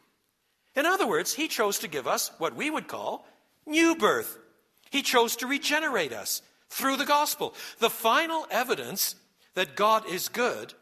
[0.74, 3.26] In other words, he chose to give us what we would call
[3.66, 4.38] new birth.
[4.90, 7.54] He chose to regenerate us through the gospel.
[7.78, 9.14] The final evidence
[9.54, 10.74] that God is good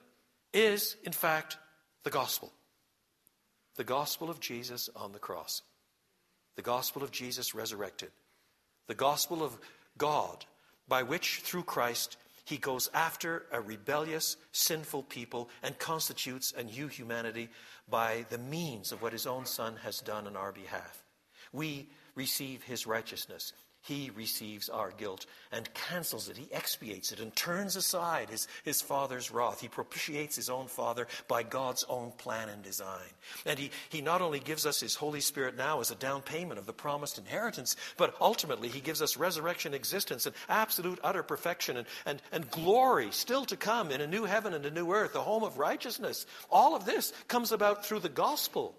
[0.53, 1.59] is, in fact,
[2.05, 2.53] the gospel.
[3.76, 5.62] The gospel of Jesus on the cross.
[6.57, 8.11] The gospel of Jesus resurrected.
[8.86, 9.59] The gospel of
[9.97, 10.45] God
[10.88, 12.16] by which, through Christ,
[12.51, 17.48] he goes after a rebellious, sinful people and constitutes a new humanity
[17.88, 21.05] by the means of what his own Son has done on our behalf.
[21.53, 23.53] We receive his righteousness.
[23.83, 26.37] He receives our guilt and cancels it.
[26.37, 29.62] He expiates it and turns aside his, his Father's wrath.
[29.62, 33.09] He propitiates his own Father by God's own plan and design.
[33.47, 36.59] And he, he not only gives us his Holy Spirit now as a down payment
[36.59, 41.78] of the promised inheritance, but ultimately he gives us resurrection existence and absolute utter perfection
[41.78, 45.14] and, and, and glory still to come in a new heaven and a new earth,
[45.14, 46.26] a home of righteousness.
[46.51, 48.74] All of this comes about through the gospel.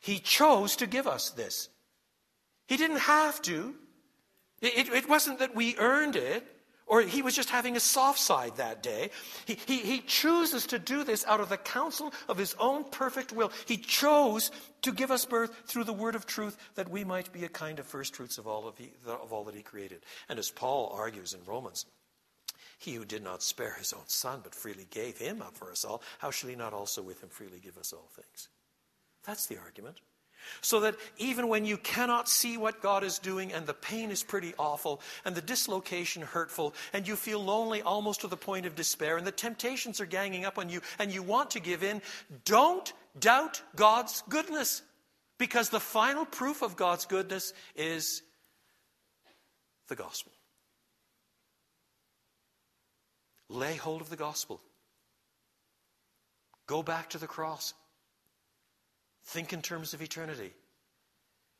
[0.00, 1.68] He chose to give us this.
[2.66, 3.74] He didn't have to.
[4.60, 6.46] It, it, wasn't that we earned it
[6.86, 9.10] or he was just having a soft side that day.
[9.46, 13.32] He, he, he chooses to do this out of the counsel of his own perfect
[13.32, 13.52] will.
[13.66, 14.50] He chose
[14.82, 17.78] to give us birth through the word of truth that we might be a kind
[17.78, 20.02] of first fruits of all, of, he, of all that he created.
[20.28, 21.86] And as Paul argues in Romans,
[22.78, 25.84] he who did not spare his own son, but freely gave him up for us
[25.84, 28.48] all, how shall he not also with him freely give us all things?
[29.24, 30.00] That's the argument.
[30.60, 34.22] So that even when you cannot see what God is doing and the pain is
[34.22, 38.74] pretty awful and the dislocation hurtful and you feel lonely almost to the point of
[38.74, 42.02] despair and the temptations are ganging up on you and you want to give in,
[42.44, 44.82] don't doubt God's goodness.
[45.36, 48.22] Because the final proof of God's goodness is
[49.88, 50.32] the gospel.
[53.48, 54.60] Lay hold of the gospel.
[56.66, 57.74] Go back to the cross.
[59.24, 60.52] Think in terms of eternity.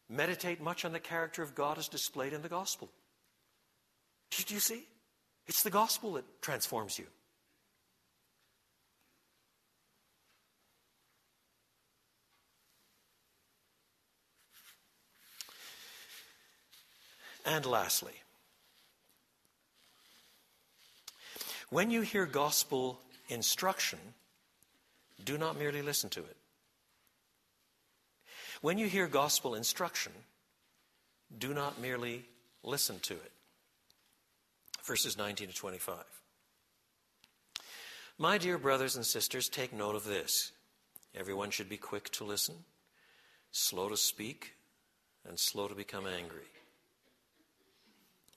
[0.09, 2.91] Meditate much on the character of God as displayed in the gospel.
[4.31, 4.83] Do you see?
[5.47, 7.07] It's the gospel that transforms you.
[17.47, 18.15] And lastly,
[21.69, 22.99] when you hear gospel
[23.29, 23.99] instruction,
[25.25, 26.37] do not merely listen to it.
[28.65, 30.13] When you hear gospel instruction,
[31.39, 32.25] do not merely
[32.63, 33.33] listen to it.
[34.83, 35.97] Verses 19 to 25.
[38.17, 40.53] My dear brothers and sisters, take note of this.
[41.15, 42.55] Everyone should be quick to listen,
[43.53, 44.55] slow to speak,
[45.29, 46.49] and slow to become angry.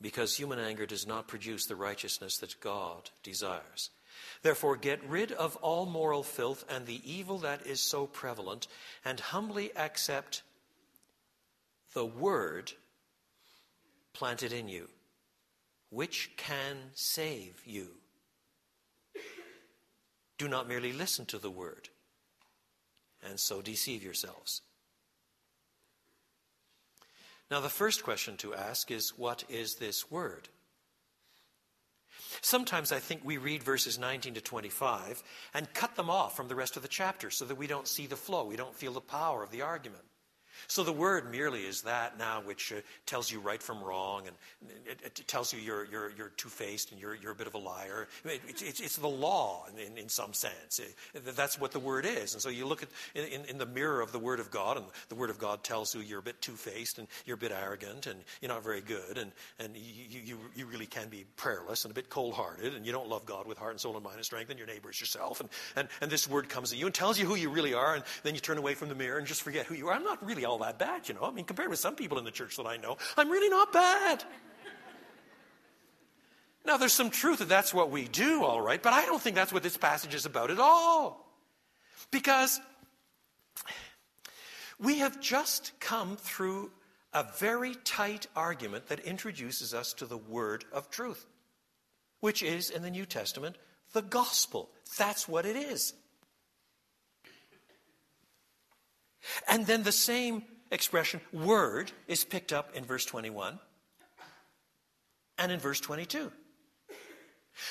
[0.02, 3.92] Because human anger does not produce the righteousness that God desires.
[4.42, 8.68] Therefore, get rid of all moral filth and the evil that is so prevalent,
[9.04, 10.44] and humbly accept
[11.94, 12.74] the word
[14.14, 14.90] planted in you,
[15.90, 17.90] which can save you.
[20.38, 21.90] Do not merely listen to the word
[23.28, 24.62] and so deceive yourselves.
[27.50, 30.50] Now, the first question to ask is what is this word?
[32.42, 35.24] Sometimes I think we read verses 19 to 25
[35.54, 38.08] and cut them off from the rest of the chapter so that we don't see
[38.08, 40.04] the flow, we don't feel the power of the argument.
[40.68, 44.36] So the word merely is that now which uh, tells you right from wrong and
[44.86, 47.54] it, it tells you you're, you're, you're two faced and you're, you're a bit of
[47.54, 48.08] a liar.
[48.26, 50.82] It, it's, it's the law in, in some sense.
[51.14, 52.34] that's what the word is.
[52.34, 54.86] And so you look at in, in, the mirror of the word of God, and
[55.10, 57.52] the word of God tells you you're a bit two faced and you're a bit
[57.52, 61.86] arrogant and you're not very good and, and you, you, you really can be prayerless
[61.86, 64.04] and a bit cold hearted and you don't love God with heart and soul and
[64.04, 65.40] mind and strength and your neighbor is yourself.
[65.40, 67.96] And, and, and this word comes at you and tells you who you really are
[67.96, 69.94] and then you turn away from the mirror and just forget who you are.
[69.94, 71.24] I'm not really all that bad, you know.
[71.24, 73.72] I mean, compared with some people in the church that I know, I'm really not
[73.72, 74.24] bad.
[76.66, 79.36] Now, there's some truth that that's what we do, all right, but I don't think
[79.36, 81.32] that's what this passage is about at all.
[82.12, 82.60] Because
[84.80, 86.72] We have just come through
[87.14, 91.26] a very tight argument that introduces us to the word of truth,
[92.20, 93.58] which is in the New Testament
[93.94, 94.70] the gospel.
[94.98, 95.94] That's what it is.
[99.48, 103.60] And then the same expression, word, is picked up in verse 21
[105.38, 106.32] and in verse 22.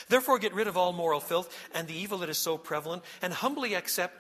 [0.09, 3.32] Therefore, get rid of all moral filth and the evil that is so prevalent, and
[3.32, 4.14] humbly accept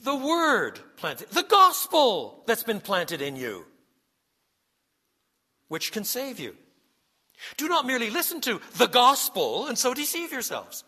[0.00, 3.64] the word planted, the gospel that's been planted in you,
[5.68, 6.56] which can save you.
[7.56, 10.84] Do not merely listen to the gospel and so deceive yourselves.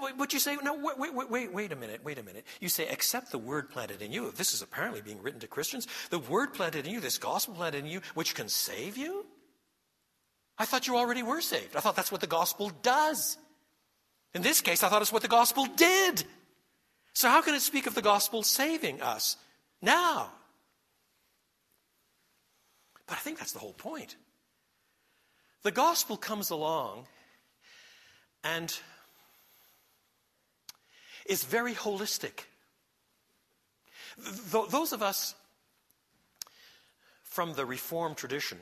[0.00, 2.44] Would you say, no, wait, wait, wait, wait a minute, wait a minute.
[2.60, 4.32] You say, accept the word planted in you.
[4.32, 5.86] This is apparently being written to Christians.
[6.10, 9.26] The word planted in you, this gospel planted in you, which can save you?
[10.58, 11.76] I thought you already were saved.
[11.76, 13.36] I thought that's what the gospel does.
[14.34, 16.24] In this case, I thought it's what the gospel did.
[17.14, 19.36] So, how can it speak of the gospel saving us
[19.82, 20.30] now?
[23.06, 24.16] But I think that's the whole point.
[25.62, 27.06] The gospel comes along
[28.42, 28.74] and
[31.26, 32.44] is very holistic.
[34.50, 35.34] Th- those of us
[37.22, 38.58] from the Reformed tradition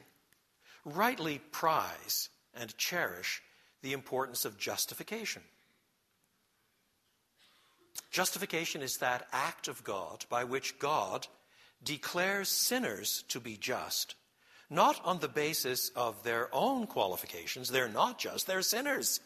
[0.84, 3.42] rightly prize and cherish
[3.82, 5.42] the importance of justification.
[8.10, 11.26] Justification is that act of God by which God
[11.82, 14.14] declares sinners to be just,
[14.68, 19.20] not on the basis of their own qualifications, they're not just, they're sinners,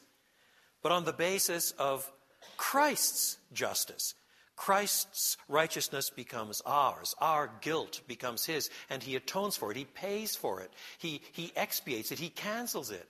[0.83, 2.11] but on the basis of
[2.57, 4.15] Christ's justice.
[4.57, 7.15] Christ's righteousness becomes ours.
[7.19, 9.77] Our guilt becomes his, and he atones for it.
[9.77, 10.73] He pays for it.
[10.99, 12.19] He, he expiates it.
[12.19, 13.09] He cancels it.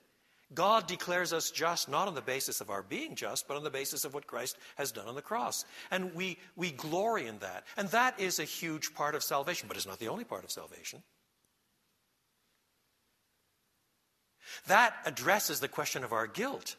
[0.54, 3.70] God declares us just not on the basis of our being just, but on the
[3.70, 5.64] basis of what Christ has done on the cross.
[5.90, 7.64] And we, we glory in that.
[7.76, 10.50] And that is a huge part of salvation, but it's not the only part of
[10.50, 11.02] salvation.
[14.66, 16.76] That addresses the question of our guilt.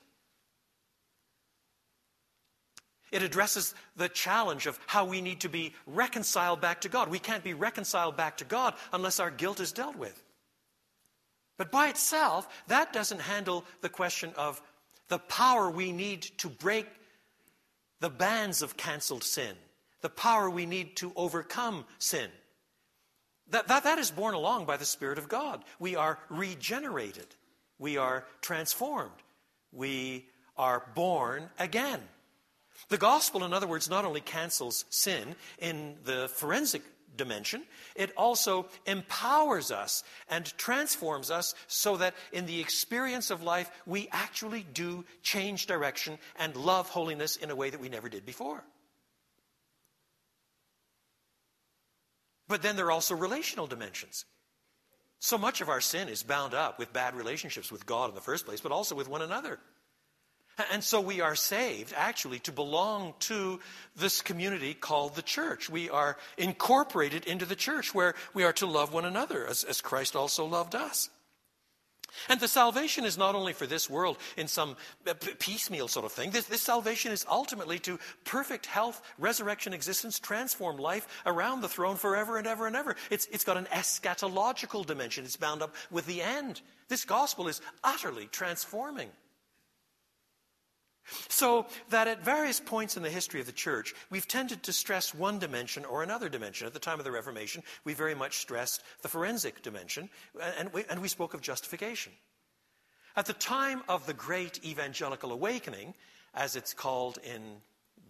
[3.12, 7.10] It addresses the challenge of how we need to be reconciled back to God.
[7.10, 10.22] We can't be reconciled back to God unless our guilt is dealt with.
[11.58, 14.62] But by itself, that doesn't handle the question of
[15.08, 16.88] the power we need to break
[17.99, 19.56] the bands of canceled sin,
[20.01, 22.30] the power we need to overcome sin.
[23.49, 25.64] That, that, that is borne along by the Spirit of God.
[25.80, 27.28] We are regenerated,
[27.78, 29.12] we are transformed,
[29.72, 30.26] we
[30.58, 32.01] are born again.
[32.90, 36.84] The gospel, in other words, not only cancels sin in the forensic
[37.18, 37.64] dimension,
[37.96, 44.08] it also empowers us and transforms us so that in the experience of life, we
[44.12, 48.64] actually do change direction and love holiness in a way that we never did before.
[52.48, 54.26] But then there are also relational dimensions.
[55.20, 58.22] So much of our sin is bound up with bad relationships with God in the
[58.22, 59.60] first place, but also with one another.
[60.72, 63.60] And so we are saved, actually, to belong to
[63.95, 65.70] this community called the church.
[65.70, 69.82] We are incorporated into the church where we are to love one another as, as
[69.82, 71.10] Christ also loved us.
[72.30, 76.14] And the salvation is not only for this world in some uh, piecemeal sort of
[76.14, 76.32] thing.
[76.32, 81.97] This, this, salvation is ultimately to perfect health, resurrection, existence, transform life around the throne
[81.97, 82.95] forever and ever and ever.
[83.10, 85.26] It's, it's got an eschatological dimension.
[85.26, 86.62] It's bound up with the end.
[86.88, 89.10] This gospel is utterly transforming.
[91.30, 95.14] So that at various points in the history of the church, we've tended to stress
[95.14, 96.68] one dimension or another dimension.
[96.68, 100.10] At the time of the Reformation, we very much stressed the forensic dimension,
[100.58, 102.12] and we, and we spoke of justification.
[103.16, 105.93] At the time of the great evangelical awakening,
[106.34, 107.41] as it's called in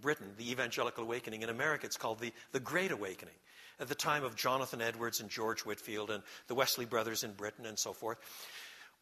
[0.01, 3.35] Britain, the evangelical awakening, in America, it's called the, the Great Awakening.
[3.79, 7.65] At the time of Jonathan Edwards and George Whitefield and the Wesley brothers in Britain
[7.65, 8.17] and so forth,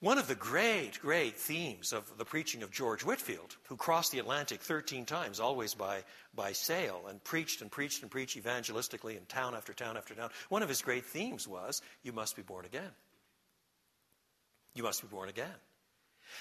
[0.04, 4.20] one of the great, great themes of the preaching of George Whitefield, who crossed the
[4.20, 6.04] Atlantic 13 times, always by,
[6.36, 10.30] by sail, and preached and preached and preached evangelistically in town after town after town,
[10.50, 12.92] one of his great themes was, You must be born again.
[14.76, 15.56] You must be born again.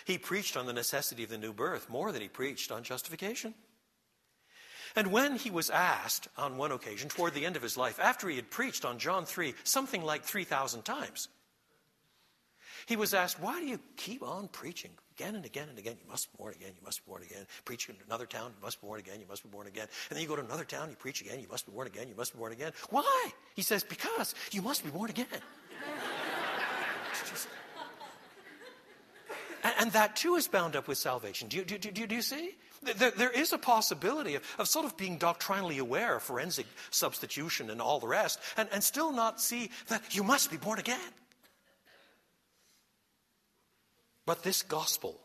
[0.07, 3.55] He preached on the necessity of the new birth more than he preached on justification.
[4.97, 8.29] And when he was asked on one occasion, toward the end of his life, after
[8.29, 11.29] he had preached on John 3 something like 3,000 times,
[12.87, 15.97] he was asked, Why do you keep on preaching again and again and again?
[16.03, 17.47] You must be born again, you must be born again.
[17.65, 19.89] Preach in another town, you must be born again, you must be born again.
[20.09, 22.09] And then you go to another town, you preach again, you must be born again,
[22.09, 22.73] you must be born again.
[22.91, 23.31] Why?
[23.55, 25.27] He says, Because you must be born again.
[29.79, 31.49] and that too is bound up with salvation.
[31.49, 32.57] Do you, do, do, do you see?
[32.83, 37.71] There, there is a possibility of, of sort of being doctrinally aware of forensic substitution
[37.71, 40.99] and all the rest, and, and still not see that you must be born again.
[44.27, 45.21] But this gospel,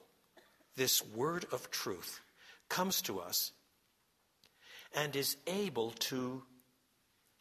[0.75, 2.21] this word of truth,
[2.69, 3.51] comes to us
[4.95, 6.43] and is able to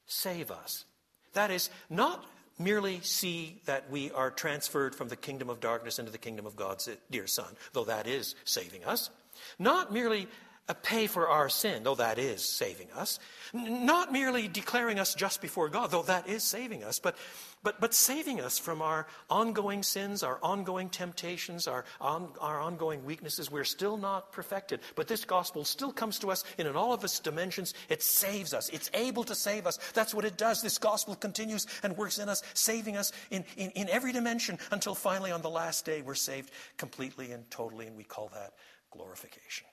[0.07, 0.85] save us.
[1.33, 2.25] That is, not
[2.59, 6.57] merely see that we are transferred from the kingdom of darkness into the kingdom of
[6.57, 9.11] God's dear Son, though that is saving us.
[9.59, 10.29] Not merely
[10.69, 13.21] a pay for our sin, though that is saving us.
[13.53, 17.17] Not merely declaring us just before God, though that is saving us, but,
[17.63, 23.05] but, but saving us from our ongoing sins, our ongoing temptations, our, on, our ongoing
[23.05, 23.49] weaknesses.
[23.49, 27.21] We're still not perfected, but this gospel still comes to us in all of its
[27.21, 27.73] dimensions.
[27.89, 28.69] It saves us.
[28.71, 29.79] It's able to save us.
[29.95, 30.63] That's what it does.
[30.63, 34.97] This gospel continues and works in us, saving us in, in, in every dimension until
[34.97, 38.55] finally on the last day we're saved completely and totally, and we call that
[38.91, 39.69] glorification.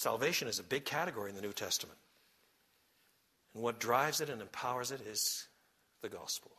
[0.00, 1.98] Salvation is a big category in the New Testament.
[3.52, 5.46] And what drives it and empowers it is
[6.00, 6.52] the gospel.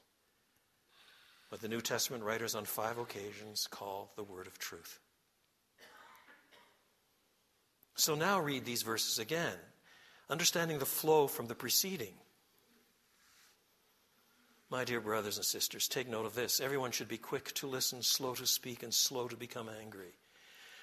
[1.50, 5.00] What the New Testament writers on five occasions call the word of truth.
[7.96, 9.58] So now read these verses again,
[10.30, 12.14] understanding the flow from the preceding.
[14.70, 16.60] My dear brothers and sisters, take note of this.
[16.60, 20.14] Everyone should be quick to listen, slow to speak, and slow to become angry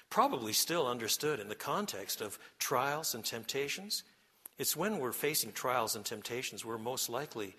[0.09, 4.03] probably still understood in the context of trials and temptations.
[4.57, 7.55] It's when we're facing trials and temptations we're most likely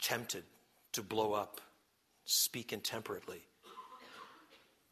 [0.00, 0.44] tempted
[0.92, 1.60] to blow up,
[2.24, 3.42] speak intemperately,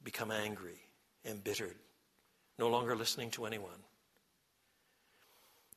[0.03, 0.81] become angry,
[1.25, 1.77] embittered,
[2.59, 3.71] no longer listening to anyone.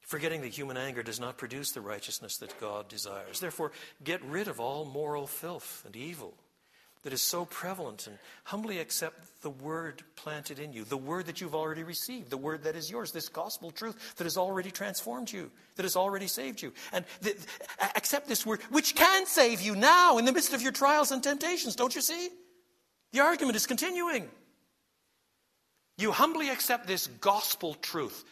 [0.02, 3.40] Forgetting that human anger does not produce the righteousness that God desires.
[3.40, 3.72] Therefore,
[4.04, 6.34] get rid of all moral filth and evil
[7.04, 11.42] that is so prevalent and humbly accept the word planted in you, the word that
[11.42, 15.32] you've already received, the word that is yours, this gospel truth that has already transformed
[15.32, 16.72] you, that has already saved you.
[16.94, 17.38] And th-
[17.96, 21.24] accept this word, which can save you now in the midst of your trials and
[21.24, 22.30] temptations, don't you see?
[23.14, 24.30] The argument is continuing.
[25.98, 28.24] You humbly accept this gospel truth,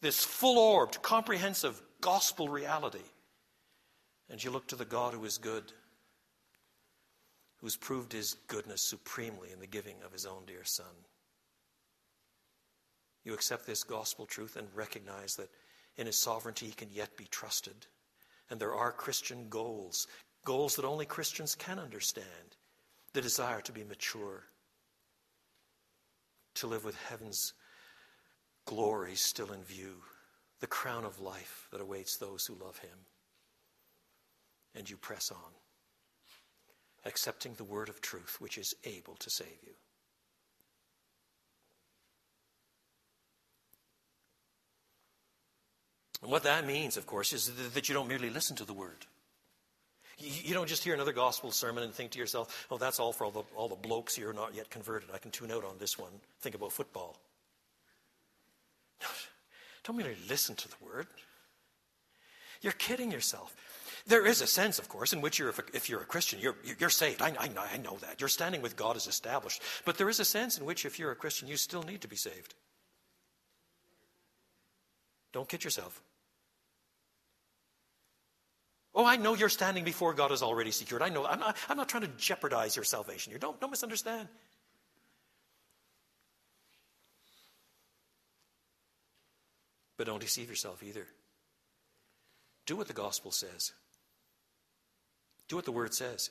[0.00, 3.02] this full orbed, comprehensive gospel reality,
[4.30, 5.72] and you look to the God who is good
[7.58, 10.86] who's proved his goodness supremely in the giving of his own dear Son.
[13.24, 15.50] You accept this gospel truth and recognize that
[15.96, 17.86] in his sovereignty he can yet be trusted.
[18.50, 20.06] And there are Christian goals,
[20.44, 22.56] goals that only Christians can understand
[23.14, 24.44] the desire to be mature,
[26.54, 27.54] to live with heaven's
[28.66, 30.02] glory still in view,
[30.60, 32.98] the crown of life that awaits those who love him.
[34.74, 35.52] And you press on
[37.06, 39.72] accepting the word of truth, which is able to save you.
[46.22, 49.06] And what that means, of course, is that you don't merely listen to the word.
[50.18, 53.24] You don't just hear another gospel sermon and think to yourself, oh, that's all for
[53.24, 55.10] all the, all the blokes here not yet converted.
[55.12, 56.10] I can tune out on this one.
[56.40, 57.18] Think about football.
[59.84, 61.06] Don't merely listen to the word.
[62.62, 63.54] You're kidding yourself.
[64.06, 66.90] There is a sense, of course, in which you're, if you're a Christian, you're, you're
[66.90, 67.20] saved.
[67.20, 68.20] I, I, I know that.
[68.20, 69.60] Your standing with God is established.
[69.84, 72.08] But there is a sense in which, if you're a Christian, you still need to
[72.08, 72.54] be saved.
[75.32, 76.00] Don't kid yourself.
[78.94, 81.02] Oh, I know your standing before God is already secured.
[81.02, 81.26] I know.
[81.26, 83.38] I'm not, I'm not trying to jeopardize your salvation here.
[83.38, 84.28] Don't, don't misunderstand.
[89.98, 91.06] But don't deceive yourself either.
[92.66, 93.72] Do what the gospel says.
[95.48, 96.30] Do what the word says.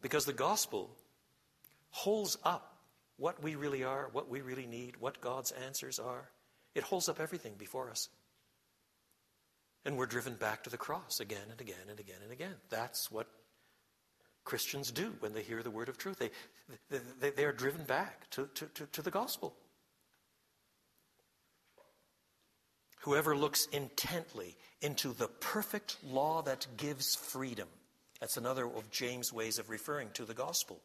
[0.00, 0.90] Because the gospel
[1.90, 2.76] holds up
[3.18, 6.28] what we really are, what we really need, what God's answers are.
[6.74, 8.08] It holds up everything before us.
[9.84, 12.54] And we're driven back to the cross again and again and again and again.
[12.70, 13.28] That's what
[14.44, 16.18] Christians do when they hear the word of truth.
[16.18, 16.30] They,
[17.20, 19.54] they, they are driven back to, to, to, to the gospel.
[23.02, 27.68] Whoever looks intently into the perfect law that gives freedom.
[28.20, 30.80] That's another of James' ways of referring to the gospel.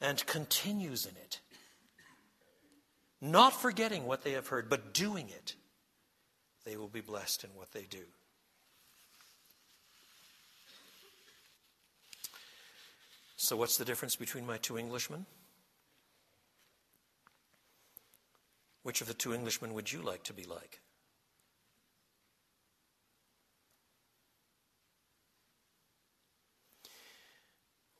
[0.00, 1.40] And continues in it.
[3.20, 5.54] Not forgetting what they have heard, but doing it.
[6.64, 8.04] They will be blessed in what they do.
[13.36, 15.26] So, what's the difference between my two Englishmen?
[18.82, 20.80] Which of the two Englishmen would you like to be like?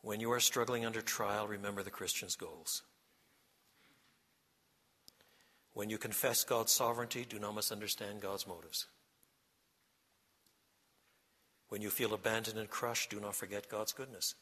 [0.02, 2.82] When you are struggling under trial, remember the Christian's goals.
[5.72, 8.86] When you confess God's sovereignty, do not misunderstand God's motives.
[11.68, 14.34] When you feel abandoned and crushed, do not forget God's goodness.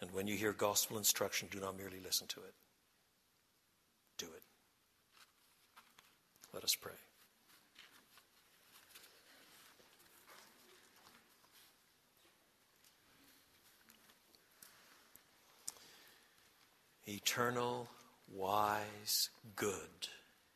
[0.00, 2.54] And when you hear gospel instruction, do not merely listen to it.
[4.18, 4.42] Do it.
[6.52, 6.92] Let us pray.
[17.06, 17.88] Eternal,
[18.28, 20.08] wise, good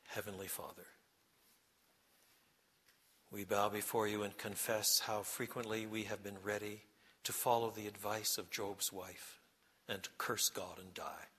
[0.07, 0.87] Heavenly Father,
[3.33, 6.83] we bow before you and confess how frequently we have been ready
[7.25, 9.41] to follow the advice of Job's wife
[9.89, 11.34] and curse God and die.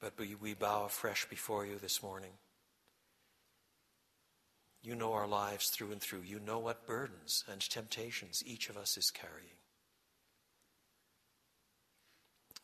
[0.00, 2.32] But we, bow afresh before you this morning.
[4.82, 6.22] You know our lives through and through.
[6.22, 9.56] You know what burdens and temptations each of us is carrying.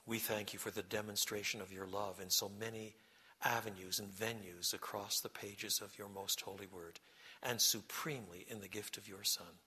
[0.06, 2.94] We thank you for the demonstration of your love in so many
[3.42, 7.00] avenues and venues across the pages of your most holy word,
[7.42, 9.58] and supremely in the gift of your Son.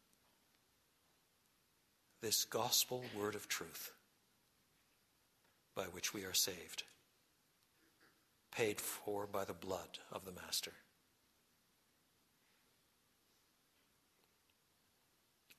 [2.21, 3.91] This gospel word of truth
[5.75, 6.83] by which we are saved,
[8.57, 10.71] paid for by the blood of the Master.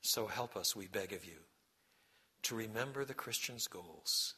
[0.01, 1.39] So help us, we beg of you,
[2.43, 4.35] to remember the Christian's goals,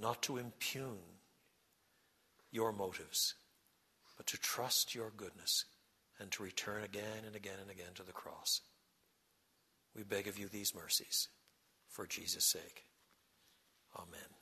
[0.00, 0.98] not to impugn
[2.50, 3.34] your motives,
[4.16, 5.64] but to trust your goodness
[6.18, 8.62] and to return again and again and again to the cross.
[9.94, 11.28] We beg of you these mercies
[11.88, 12.86] for Jesus' sake.
[13.96, 14.37] Amen.